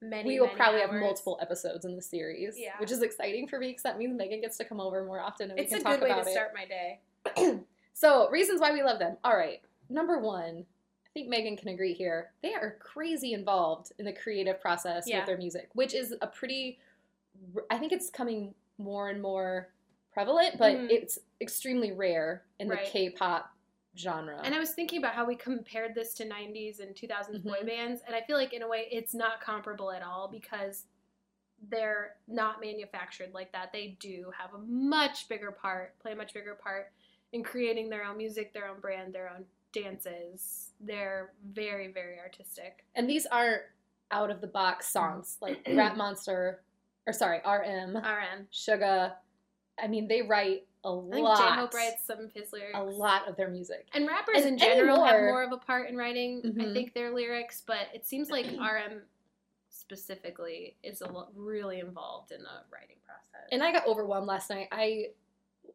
[0.00, 2.74] Many we will probably have multiple episodes in the series, Yeah.
[2.78, 5.50] which is exciting for me because that means Megan gets to come over more often
[5.50, 6.32] and It's we a can talk good way about to it.
[6.32, 7.00] start my day.
[7.92, 9.16] So, reasons why we love them.
[9.24, 9.60] All right.
[9.88, 10.64] Number one,
[11.06, 12.32] I think Megan can agree here.
[12.42, 15.18] They are crazy involved in the creative process Yeah.
[15.18, 16.78] with their music, which is a pretty,
[17.70, 19.72] I think it's coming more and more
[20.12, 20.90] prevalent, but Mhm.
[20.90, 23.50] it's extremely rare in the K pop
[23.96, 24.40] genre.
[24.44, 27.66] And I was thinking about how we compared this to 90s and 2000s boy Mhm.
[27.66, 30.86] bands, and I feel like in a way it's not comparable at all because
[31.62, 33.72] they're not manufactured like that.
[33.72, 36.92] They do have a much bigger part, play a much bigger part
[37.32, 40.70] in creating their own music, their own brand, their own dances.
[40.80, 42.84] They're very, very artistic.
[42.94, 43.62] And these aren't
[44.10, 46.62] out of the box songs like Rap Monster,
[47.06, 48.46] or sorry, RM, RM.
[48.52, 49.12] Suga.
[49.82, 52.78] I mean, they write a I lot, J-Hope writes some of his lyrics.
[52.78, 53.86] a lot of their music.
[53.92, 56.72] And rappers And in general have more of a part in writing, I Mhm.
[56.72, 59.02] think, their lyrics, but it seems like RM
[59.68, 63.48] specifically is a lo- really involved in the writing process.
[63.52, 64.68] And I got overwhelmed last night.
[64.72, 65.10] I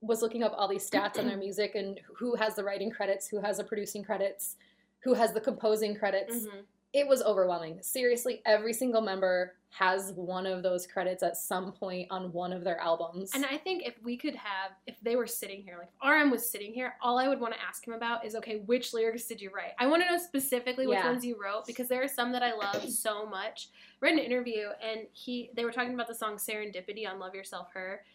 [0.03, 3.27] was looking up all these stats on their music and who has the writing credits,
[3.27, 4.57] who has the producing credits,
[4.99, 6.35] who has the composing credits.
[6.45, 6.63] Mhm.
[6.93, 7.81] It was overwhelming.
[7.81, 12.63] Seriously, every single member has one of those credits at some point on one of
[12.63, 13.31] their albums.
[13.33, 16.29] And I think if we could have, if they were sitting here, like if RM
[16.29, 19.25] was sitting here, all I would want to ask him about is, okay, which lyrics
[19.25, 19.71] did you write?
[19.79, 21.09] I want to know specifically which Yeah.
[21.09, 23.69] ones you wrote because there are some that I love so much.
[23.99, 27.33] I read an interview and he, they were talking about the song Serendipity on Love
[27.33, 28.05] Yourself Her,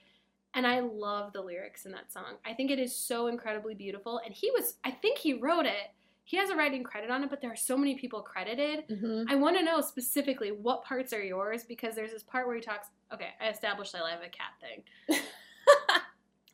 [0.54, 2.36] And I love the lyrics in that song.
[2.44, 4.20] I think it is so incredibly beautiful.
[4.24, 5.92] And he was, I think he wrote it.
[6.24, 8.84] He has a writing credit on it, but there are so many people credited.
[8.88, 12.56] hmm I want to know specifically what parts are yours because there's this part where
[12.56, 12.88] he talks.
[13.12, 15.18] Okay, I established I love a cat thing.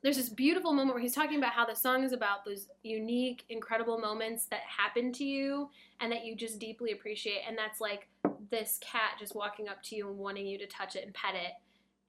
[0.03, 3.45] there's this beautiful moment where he's talking about how the song is about those unique,
[3.49, 7.41] incredible moments that happen to you and that you just deeply appreciate.
[7.49, 8.07] And that's like
[8.51, 11.35] this cat just walking up to you and wanting you to touch it and pet
[11.35, 11.53] it.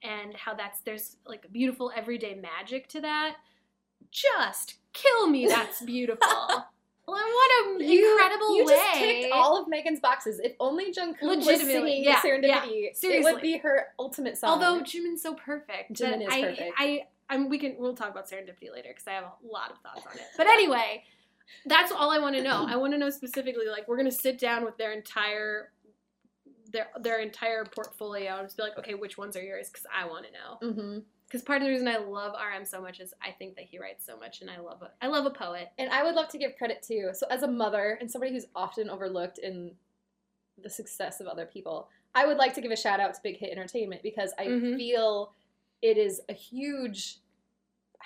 [0.04, 3.38] And how that's there's like beautiful everyday magic to that.
[4.12, 6.28] Just kill me, that's beautiful.
[7.08, 8.74] Well, what an You- incredible you way.
[8.74, 10.40] just ticked all of Megan's boxes.
[10.40, 14.50] If only Jungkook was singing yeah, Serendipity, yeah, it would be her ultimate song.
[14.50, 15.94] Although Jimin's so perfect.
[15.94, 16.74] Jimin is I, perfect.
[16.80, 19.78] I, I'm, we can, we'll talk about serendipity later because I have a lot of
[19.84, 20.26] thoughts on it.
[20.36, 21.04] But anyway,
[21.68, 22.66] that's all I want to know.
[22.68, 25.72] I want to know specifically, like, we're gonna sit down with their entire,
[26.76, 29.70] their their entire portfolio and just be like, okay, which ones are yours?
[29.70, 30.74] Because I want to know.
[30.74, 33.66] hmm Because part of the reason I love RM so much is I think that
[33.66, 35.70] he writes so much, and I love a, I love a poet.
[35.78, 37.10] And I would love to give credit too.
[37.14, 39.72] So, as a mother and somebody who's often overlooked in
[40.62, 43.38] the success of other people, I would like to give a shout out to Big
[43.38, 44.78] Hit Entertainment because I Mhm.
[44.78, 45.34] feel
[45.82, 47.20] it is a huge,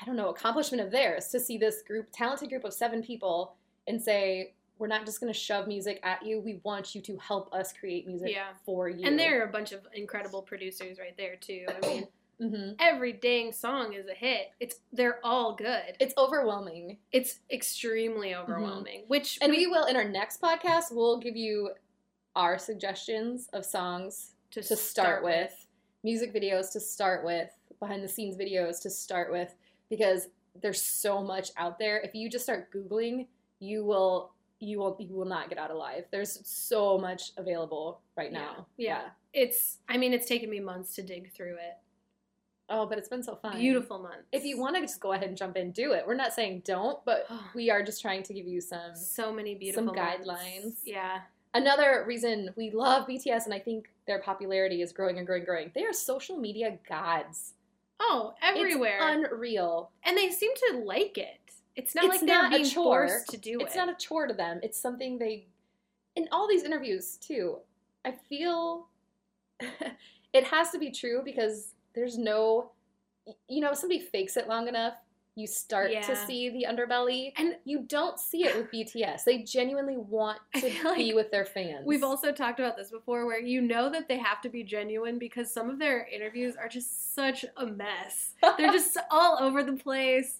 [0.01, 3.55] I don't know, accomplishment of theirs to see this group, talented group of seven people,
[3.87, 6.39] and say, we're not just going to shove music at you.
[6.39, 8.53] We want you to help us create music Yeah.
[8.65, 9.05] for you.
[9.05, 11.65] And there are a bunch of incredible producers right there too.
[11.67, 12.07] I mean,
[12.39, 14.51] hmm every dang song is a hit.
[14.61, 15.97] It's they're all good.
[15.99, 16.97] It's overwhelming.
[17.11, 19.03] It's extremely overwhelming.
[19.07, 21.71] Which And we will, in our next podcast, we'll give you
[22.37, 25.67] our suggestions of songs to start with,
[26.03, 27.49] music videos to start with,
[27.81, 29.53] behind the scenes videos to start with,
[29.89, 30.29] because
[30.61, 31.97] there's so much out there.
[31.99, 33.27] If you just start Googling,
[33.59, 36.05] you will you will you will not get out alive.
[36.11, 38.67] There's so much available right now.
[38.77, 39.03] Yeah.
[39.33, 41.77] It's I mean it's taken me months to dig through it.
[42.71, 43.57] Oh, but it's been so fun.
[43.57, 44.27] Beautiful months.
[44.31, 46.05] If you want to just go ahead and jump in, do it.
[46.05, 49.55] We're not saying don't, but we are just trying to give you some so many
[49.55, 50.27] beautiful some months.
[50.27, 50.73] guidelines.
[50.83, 51.21] Yeah.
[51.55, 55.47] Another reason we love BTS and I think their popularity is growing and growing and
[55.47, 55.71] growing.
[55.73, 57.53] They are social media gods.
[57.99, 58.99] Oh, everywhere.
[59.01, 59.89] It's unreal.
[60.03, 61.38] and they seem to like it.
[61.79, 63.07] It's not It's like they're not a being chore.
[63.07, 63.77] forced to do it's it.
[63.77, 64.59] not a chore to them.
[64.63, 65.47] It's something they
[66.15, 67.57] in all these interviews too.
[68.05, 68.87] I feel
[70.33, 72.71] it has to be true because there's no
[73.47, 74.95] you know, if somebody fakes it long enough,
[75.35, 76.01] you start Yeah.
[76.01, 77.31] to see the underbelly.
[77.37, 79.23] and You don't see it with BTS.
[79.23, 81.85] They genuinely want to be like with their fans.
[81.85, 85.19] We've also talked about this before where you know that they have to be genuine
[85.19, 88.31] because some of their interviews are just such a mess.
[88.57, 90.39] They're just all over the place.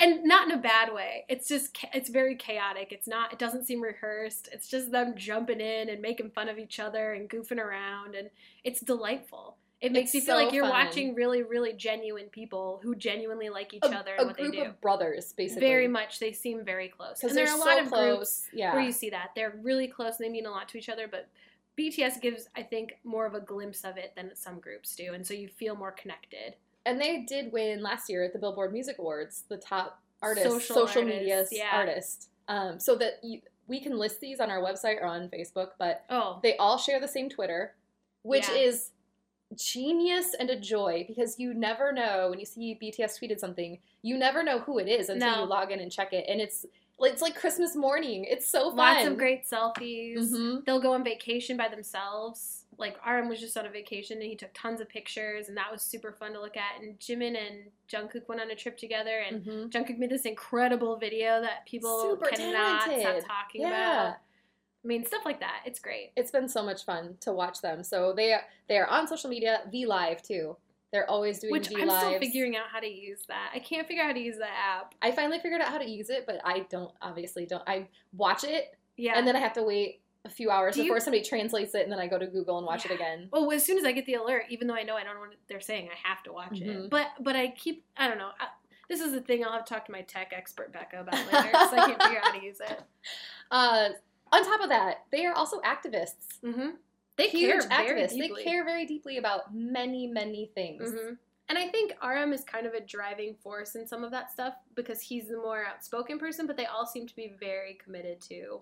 [0.00, 1.24] And not in a bad way.
[1.28, 2.92] It's just it's very chaotic.
[2.92, 4.48] It's not it doesn't seem rehearsed.
[4.52, 8.30] It's just them jumping in and making fun of each other and goofing around and
[8.64, 9.56] it's delightful.
[9.80, 10.86] It makes It's you feel so like you're fun.
[10.86, 14.42] watching really really genuine people who genuinely like each a, other a and what they
[14.44, 14.62] group do.
[14.62, 15.66] of brothers, basically.
[15.66, 17.18] Very much they seem very close.
[17.20, 18.16] because And there they're are a so lot of close.
[18.16, 18.72] groups yeah.
[18.74, 21.06] where you see that they're really close and they mean a lot to each other
[21.08, 21.28] but
[21.78, 25.24] bts gives i think more of a glimpse of it than some groups do and
[25.24, 26.56] so you feel more connected
[26.88, 30.74] and they did win last year at the Billboard Music Awards, the top artist, Social
[30.76, 31.68] social, media yeah.
[31.72, 32.28] artist.
[32.48, 36.04] Um, so that you, we can list these on our website or on Facebook, but
[36.10, 37.74] oh they all share the same Twitter,
[38.22, 38.54] which Yeah.
[38.56, 38.90] is
[39.56, 44.18] genius and a joy because you never know when you see BTS tweeted something, you
[44.18, 45.42] never know who it is until No.
[45.42, 46.66] you log in and check it, and it's
[47.00, 48.24] it's like Christmas morning.
[48.24, 48.76] It's so fun.
[48.76, 50.64] lots of great selfies Mhm.
[50.64, 54.36] they'll go on vacation by themselves like RM was just on a vacation and he
[54.36, 57.70] took tons of pictures and that was super fun to look at and Jimin and
[57.92, 59.70] Jungkook went on a trip together and Mhm.
[59.70, 63.22] Jungkook made this incredible video that people Super cannot talented.
[63.24, 63.68] stop talking Yeah.
[64.10, 64.16] about
[64.84, 67.82] I mean stuff like that it's great it's been so much fun to watch them.
[67.82, 70.56] So they are, they are on social media, V Live too.
[70.92, 73.86] They're always doing which V I'm still figuring out how to use that I can't
[73.88, 76.26] figure out how to use the app I finally figured out how to use it,
[76.26, 77.62] but I don't obviously don't.
[77.66, 80.86] I watch it yeah and then I have to wait a few hours Do you-
[80.88, 82.92] before somebody translates it, and then I go to Google and watch Yeah.
[82.92, 83.28] it again.
[83.32, 85.20] Oh, as soon as I get the alert, even though I know I don't know
[85.20, 86.66] what they're saying, I have to watch it.
[86.68, 86.90] Mhm.
[86.90, 88.30] But but I keep I don't know.
[88.38, 88.48] I,
[88.88, 91.48] this is the thing I'll have to talk to my tech expert Becca about later
[91.50, 92.82] because I can't figure out how to use it.
[93.50, 93.90] Uh,
[94.30, 96.38] on top of that, they are also activists.
[96.44, 96.70] Mm-hmm.
[97.16, 98.10] They Huge care very activists.
[98.10, 98.44] deeply.
[98.44, 100.90] They care very deeply about many, many things.
[100.90, 101.14] hmm
[101.48, 104.52] And I think RM is kind of a driving force in some of that stuff
[104.74, 108.60] because he's the more outspoken person, but they all seem to be very committed to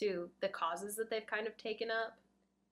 [0.00, 2.16] to the causes that they've kind of taken up.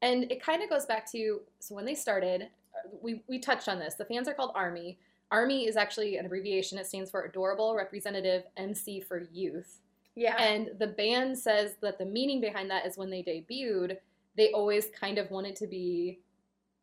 [0.02, 3.68] And it kind of goes back to so when they started, uh, we, we touched
[3.68, 3.94] on this.
[3.94, 4.98] The fans are called ARMY.
[5.30, 6.78] ARMY is actually an abbreviation.
[6.78, 9.80] It stands for Adorable Representative MC for Youth.
[10.14, 10.36] Yeah.
[10.40, 13.96] And the band says that the meaning behind that is when they debuted,
[14.36, 16.20] they always kind of wanted to be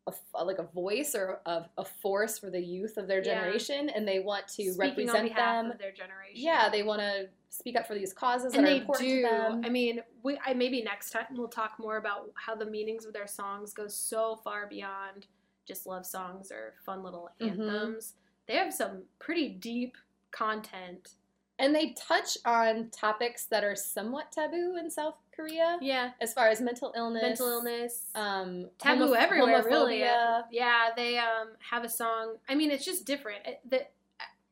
[0.06, 3.34] a, f- like a voice or a, a force for the youth of their Yeah.
[3.40, 5.70] generation, and they want to Speaking represent on behalf them.
[5.70, 6.34] of their generation.
[6.34, 9.16] Yeah, they want to speak up for these causes and that are they important do.
[9.16, 9.62] to them.
[9.64, 13.12] I mean, we I maybe next time we'll talk more about how the meanings of
[13.12, 15.26] their songs go so far beyond
[15.66, 17.50] just love songs or fun little Mhm.
[17.50, 18.14] anthems.
[18.46, 19.96] They have some pretty deep
[20.30, 21.16] content.
[21.58, 26.48] And they touch on topics that are somewhat taboo in South Korea, Yeah, as far
[26.48, 29.62] as mental illness, mental illness, um, taboo homo- everywhere.
[29.62, 30.88] Really, yeah.
[30.96, 32.38] They um have a song.
[32.48, 33.46] I mean, it's just different.
[33.46, 33.86] It, the,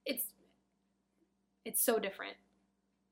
[0.05, 0.27] it's
[1.65, 2.37] it's so different.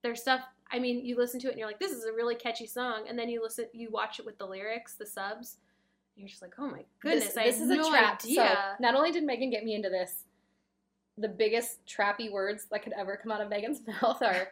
[0.03, 0.41] There's stuff.
[0.71, 3.05] I mean, you listen to it and you're like, this is a really catchy song,
[3.09, 5.57] and then you listen, you watch it with the lyrics, the subs,
[6.15, 8.21] and you're just like, oh my goodness, This, I this is a no trap.
[8.23, 8.35] idea.
[8.35, 10.25] So not only did Megan get me into this,
[11.17, 14.49] the biggest trappy words that could ever come out of Megan's mouth are,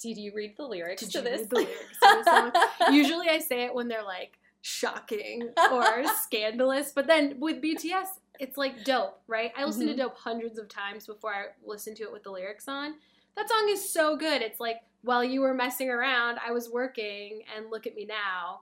[0.00, 2.90] "Did you read the lyrics Did to you this?" read the lyrics to?
[2.92, 8.06] Usually I say it when they're like shocking or scandalous, but then with BTS,
[8.40, 9.52] it's like dope, right?
[9.56, 9.90] I listen Mhm.
[9.92, 12.96] to dope hundreds of times before I listen to it with the lyrics on.
[13.36, 14.42] That song is so good.
[14.42, 18.60] It's like while you were messing around, I was working, and look at me now.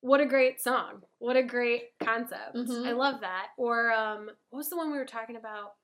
[0.00, 1.02] What a great song.
[1.18, 2.54] What a great concept.
[2.56, 2.86] Mhm.
[2.86, 3.48] I love that.
[3.56, 5.74] Or um, what was the one we were talking about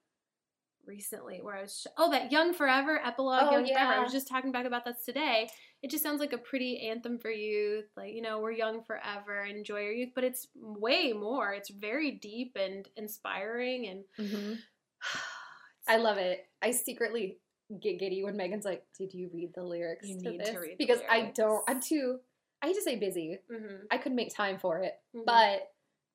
[0.86, 3.92] recently where I was, sh- oh, that Young Forever epilogue, Oh, Young Forever.
[3.92, 5.48] I was just talking back about that today.
[5.82, 7.84] It just sounds like a pretty anthem for youth.
[7.96, 11.52] Like, you know, we're young forever, enjoy your youth, but it's way more.
[11.52, 13.86] It's very deep and inspiring.
[13.86, 14.58] And Mhm.
[15.86, 16.44] I love it.
[16.62, 17.38] I secretly
[17.80, 20.74] get giddy when Megan's like, "Did you read the lyrics You to need this?" to
[20.78, 21.62] because I don't.
[21.68, 22.20] I'm too.
[22.62, 23.38] I hate to say busy.
[23.50, 25.24] Mhm, I could make time for it, mhm.
[25.24, 25.70] but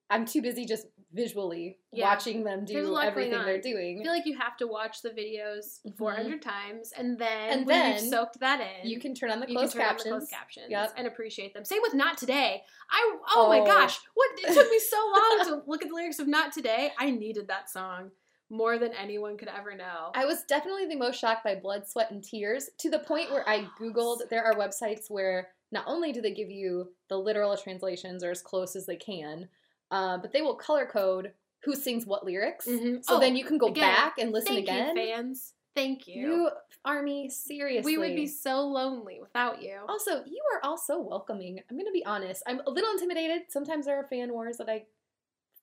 [0.10, 2.10] I'm too busy just visually Yeah.
[2.10, 3.50] watching them do everything they're on.
[3.50, 4.04] I doing.
[4.04, 5.98] feel like you have to watch the videos Mhm.
[5.98, 9.46] 400 times, and then And then you've soaked that in, You can turn on the
[9.48, 10.04] closed can turn on captions.
[10.04, 10.94] the closed captions Yep.
[10.98, 11.64] and appreciate them.
[11.66, 12.64] Same with Not Today.
[12.90, 13.66] I oh, my Oh.
[13.66, 16.92] gosh, what it took me so long to look at the lyrics of Not Today.
[16.98, 18.12] I needed that song
[18.54, 20.12] more than anyone could ever know.
[20.14, 23.48] I was definitely the most shocked by blood, sweat, and tears to the point where
[23.50, 24.30] I googled.
[24.30, 28.42] There are websites where not only do they give you the literal translations or as
[28.44, 29.50] close as they can,
[29.90, 31.32] uh, but they will color code
[31.64, 32.68] who sings what lyrics.
[32.68, 33.04] Mhm.
[33.04, 34.96] So Oh, then you can go again, back and listen Thank again.
[34.98, 35.54] you, fans.
[35.76, 36.22] Thank you.
[36.22, 36.50] You,
[36.86, 37.94] Army, seriously.
[37.94, 39.80] we would be so lonely without you.
[39.90, 41.60] Also, you are all so welcoming.
[41.72, 42.44] I'm going to be honest.
[42.46, 43.44] I'm a little intimidated.
[43.50, 44.86] Sometimes there are fan wars that I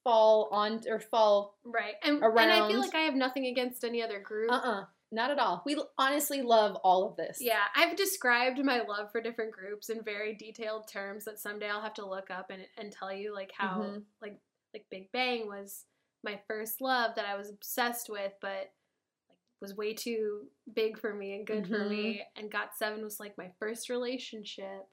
[0.04, 1.58] fall on or fall.
[1.64, 1.94] Right.
[2.02, 2.50] And, around.
[2.50, 4.50] and I feel like I have nothing against any other group.
[4.50, 5.62] Uh uh not at all.
[5.66, 7.38] We honestly love all of this.
[7.40, 11.82] Yeah, I've described my love for different groups in very detailed terms that someday I'll
[11.82, 14.04] have to look up and, and tell you like how Mhm.
[14.22, 14.38] like
[14.72, 15.84] like Big Bang was
[16.22, 18.72] my first love that I was obsessed with, but
[19.60, 22.22] was way too big for me and good for me.
[22.36, 24.86] And Got Seven was like my first relationship,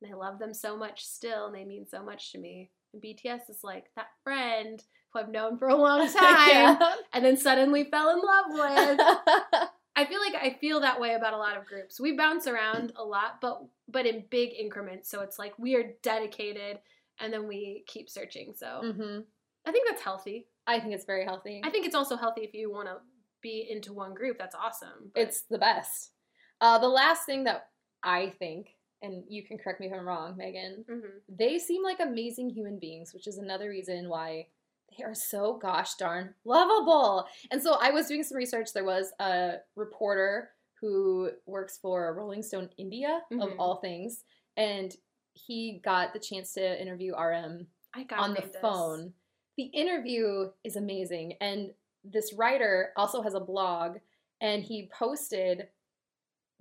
[0.00, 2.70] and I love them so much still, and they mean so much to me.
[2.96, 4.82] And BTS is like that friend
[5.12, 6.78] who I've known for a long time,
[7.12, 9.00] and then suddenly fell in love with.
[9.98, 11.98] I feel like I feel that way about a lot of groups.
[12.00, 15.10] We bounce around a lot, but but in big increments.
[15.10, 16.78] So it's like we are dedicated,
[17.20, 18.52] and then we keep searching.
[18.56, 19.18] So hmm
[19.66, 20.46] I think that's healthy.
[20.66, 21.60] I think it's very healthy.
[21.64, 22.96] I think it's also healthy if you want to
[23.42, 24.38] be into one group.
[24.38, 25.10] That's awesome.
[25.14, 26.12] but- it's the best.
[26.60, 27.68] Uh, the last thing that
[28.02, 28.68] I think,
[29.02, 31.20] and you can correct me if I'm wrong, Megan, Mhm.
[31.28, 34.48] they seem like amazing human beings, which is another reason why
[34.96, 37.26] they are so gosh darn lovable.
[37.50, 38.72] And so I was doing some research.
[38.72, 43.58] There was a reporter who works for Rolling Stone India, of Mhm.
[43.58, 44.24] all things,
[44.56, 44.96] and
[45.34, 49.14] he got the chance to interview RM I got on the phone.
[49.56, 51.34] The interview is amazing.
[51.40, 51.74] And
[52.04, 53.98] this writer also has a blog
[54.40, 55.70] and he posted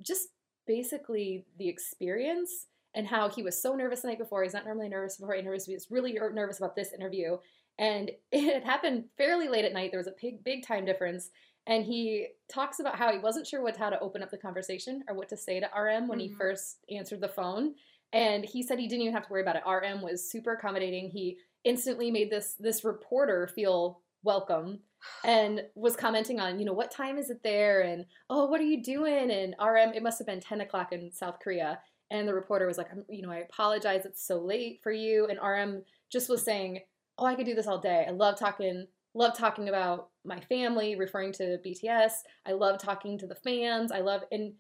[0.02, 0.30] just
[0.68, 4.44] basically the experience and how he was so nervous the night before.
[4.44, 5.66] He's not normally nervous before he nervous.
[5.66, 7.38] He was really nervous about this interview.
[7.78, 9.92] And it happened fairly late at night.
[9.92, 11.30] There was a big, big time difference.
[11.68, 15.04] And he talks about how he wasn't sure what how to open up the conversation
[15.10, 16.38] or what to say to RM when he Mhm.
[16.38, 17.76] first answered the phone.
[18.14, 19.64] And he said he didn't even have to worry about it.
[19.66, 21.10] RM was super accommodating.
[21.10, 24.80] He instantly made this this reporter feel welcome
[25.24, 27.82] and was commenting on, you know, what time is it there?
[27.82, 29.32] And oh, what are you doing?
[29.32, 31.80] And RM, it must have been 10 o'clock in South Korea.
[32.12, 35.28] And the reporter was like, I'm, you know, I apologize, it's so late for you.
[35.28, 36.82] And RM just was saying,
[37.18, 38.06] oh, I could do this all day.
[38.08, 42.12] I love talking, love talking about my family, referring to BTS.
[42.46, 43.92] I love talking to the fans.
[43.92, 44.54] I love, and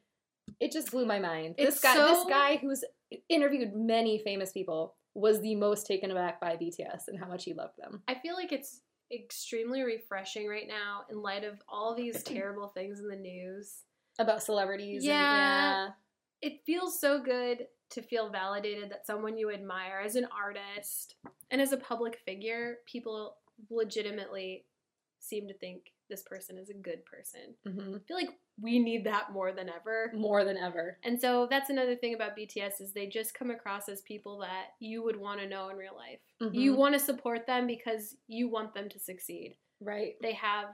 [0.59, 1.55] it just blew my mind.
[1.57, 2.83] It's this guy, this guy who's
[3.29, 7.53] interviewed many famous people was the most taken aback by BTS and how much he
[7.53, 8.01] loved them.
[8.07, 8.81] I feel like it's
[9.11, 13.77] extremely refreshing right now in light of all these terrible things in the news.
[14.19, 15.03] About celebrities.
[15.03, 15.89] and- Yeah.
[16.41, 21.15] it feels so good to feel validated that someone you admire as an artist
[21.51, 23.37] and as a public figure, people
[23.69, 24.65] legitimately
[25.19, 27.55] seem to think this person is a good person.
[27.65, 28.29] hmm I feel like
[28.61, 30.11] we need that more than ever.
[30.15, 30.97] More than ever.
[31.03, 34.67] And so that's another thing about BTS is they just come across as people that
[34.79, 36.19] you would want to know in real life.
[36.53, 36.77] You Mhm.
[36.77, 39.57] want to support them because you want them to succeed.
[39.81, 40.15] Right.
[40.21, 40.69] They have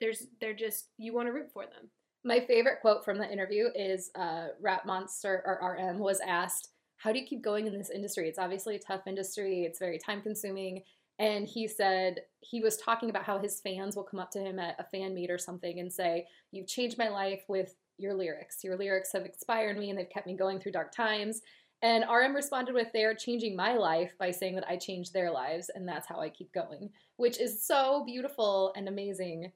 [0.00, 1.90] there's they're just you want to root for them.
[2.24, 7.12] My favorite quote from the interview is uh, Rap Monster or RM was asked, How
[7.12, 8.28] do you keep going in this industry?
[8.28, 10.82] It's obviously a tough industry, it's very time consuming.
[11.18, 14.58] And he said he was talking about how his fans will come up to him
[14.58, 18.62] at a fan meet or something and say, You've changed my life with your lyrics.
[18.62, 21.42] Your lyrics have inspired me and they've kept me going through dark times.
[21.82, 25.70] And RM responded with, They're changing my life by saying that I changed their lives
[25.74, 29.50] and that's how I keep going, which is so beautiful and amazing.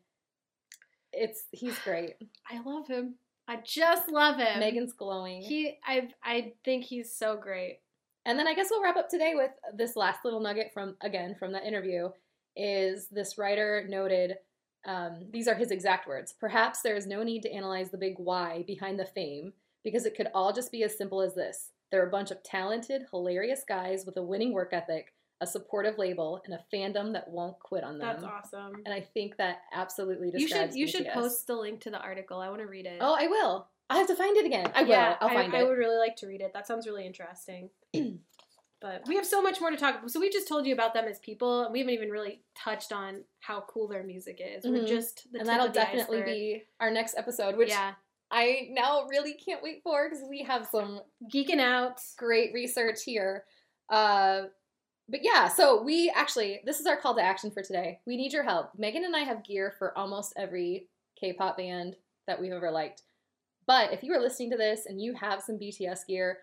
[1.13, 2.15] It's he's great.
[2.51, 3.15] I love him.
[3.47, 4.61] I just love him.
[4.61, 5.43] Megan's glowing.
[5.43, 7.81] He I I think he's so great.
[8.25, 11.35] And then I guess we'll wrap up today with this last little nugget from again
[11.39, 12.11] from the interview
[12.57, 14.37] is this writer noted
[14.85, 16.35] um, these are his exact words.
[16.39, 19.53] Perhaps there is no need to analyze the big why behind the fame
[19.85, 21.71] because it could all just be as simple as this.
[21.91, 26.41] They're a bunch of talented, hilarious guys with a winning work ethic, a supportive label,
[26.45, 28.21] and a fandom that won't quit on them.
[28.21, 28.83] That's awesome.
[28.87, 30.77] And I think that absolutely describes.
[30.77, 32.41] You should you should post the link to the article.
[32.41, 32.99] I want to read it.
[33.01, 33.69] Oh, I will.
[33.91, 34.71] I have to find it again.
[34.75, 34.91] I will.
[34.91, 35.69] yeah, I'll I, find I it.
[35.69, 36.53] would really like to read it.
[36.55, 37.69] That sounds really interesting.
[38.81, 40.11] but we have so much more to talk about.
[40.11, 42.93] So we just told you about them as people, and we haven't even really touched
[42.93, 44.65] on how cool their music is.
[44.65, 44.89] We're Mhm.
[44.89, 46.35] just the and that'll definitely iceberg.
[46.35, 47.95] be our next episode, which yeah,
[48.31, 51.01] I now really can't wait for because we have some
[51.33, 52.01] geeking out.
[52.17, 53.45] great research here.
[53.89, 54.45] Uh,
[55.09, 58.01] but yeah, so we actually, this is our call to action for today.
[58.07, 58.71] We need your help.
[58.79, 60.89] Megan and I have gear for almost every
[61.21, 63.03] K pop band that we've ever liked.
[63.67, 66.39] But if you are listening to this and you have some BTS gear,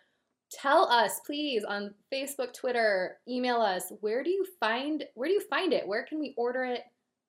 [0.51, 3.91] tell us please on Facebook, Twitter, email us.
[4.01, 5.87] Where do you find where do you find it?
[5.87, 6.81] Where can we order it?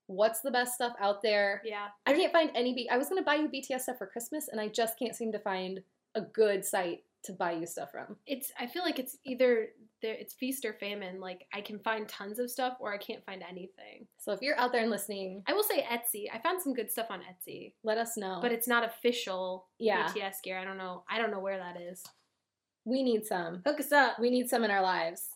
[0.06, 1.62] What's the best stuff out there?
[1.64, 2.74] Yeah, I can't find any.
[2.74, 5.32] B- I was gonna buy you BTS stuff for Christmas, and I just can't seem
[5.32, 5.80] to find
[6.14, 8.16] a good site to buy you stuff from.
[8.26, 8.50] it's.
[8.58, 9.68] I feel like it's either
[10.02, 10.14] there.
[10.14, 11.20] It's feast or famine.
[11.20, 14.06] Like I can find tons of stuff, or I can't find anything.
[14.18, 16.24] So if you're out there and listening, I will say Etsy.
[16.32, 18.38] I found some good stuff on Etsy, let us know.
[18.40, 20.08] but it's not official Yeah.
[20.08, 20.58] BTS gear.
[20.58, 21.04] I don't know.
[21.10, 22.02] I don't know where that is.
[22.86, 23.60] we need some.
[23.66, 24.18] Hook us up.
[24.18, 25.28] We need some in our lives.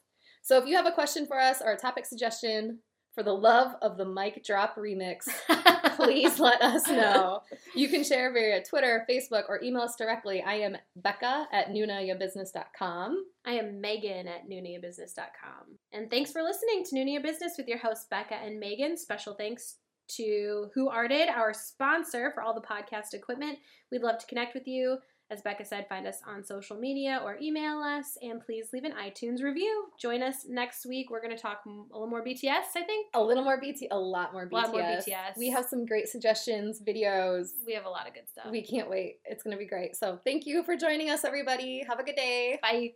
[0.42, 2.78] So if you have a question for us or a topic suggestion
[3.14, 5.28] for the love of the mic drop remix,
[5.96, 7.40] please let us know.
[7.74, 10.42] You can share via Twitter, Facebook, or email us directly.
[10.42, 13.24] I am Becca at nunayabusiness.com.
[13.44, 15.78] I am Megan at NuniaBusiness.com.
[15.92, 18.96] And thanks for listening to Nunia Business with your hosts, Becca and Megan.
[18.96, 19.76] Special thanks
[20.08, 23.58] to Who Arted, our sponsor for all the podcast equipment.
[23.90, 24.98] We'd love to connect with you.
[25.30, 28.92] As Becca said, find us on social media or email us, and please leave an
[28.92, 29.86] iTunes review.
[29.98, 31.10] Join us next week.
[31.10, 33.08] We're going to talk a little more BTS, I think.
[33.14, 34.52] A little more BT, a lot more BTS.
[34.52, 35.36] A lot more BTS.
[35.36, 37.48] We have some great suggestions, videos.
[37.66, 38.46] We have a lot of good stuff.
[38.50, 39.18] We can't wait.
[39.24, 39.96] It's going to be great.
[39.96, 41.84] So thank you for joining us, everybody.
[41.88, 42.58] Have a good day.
[42.62, 42.94] Bye.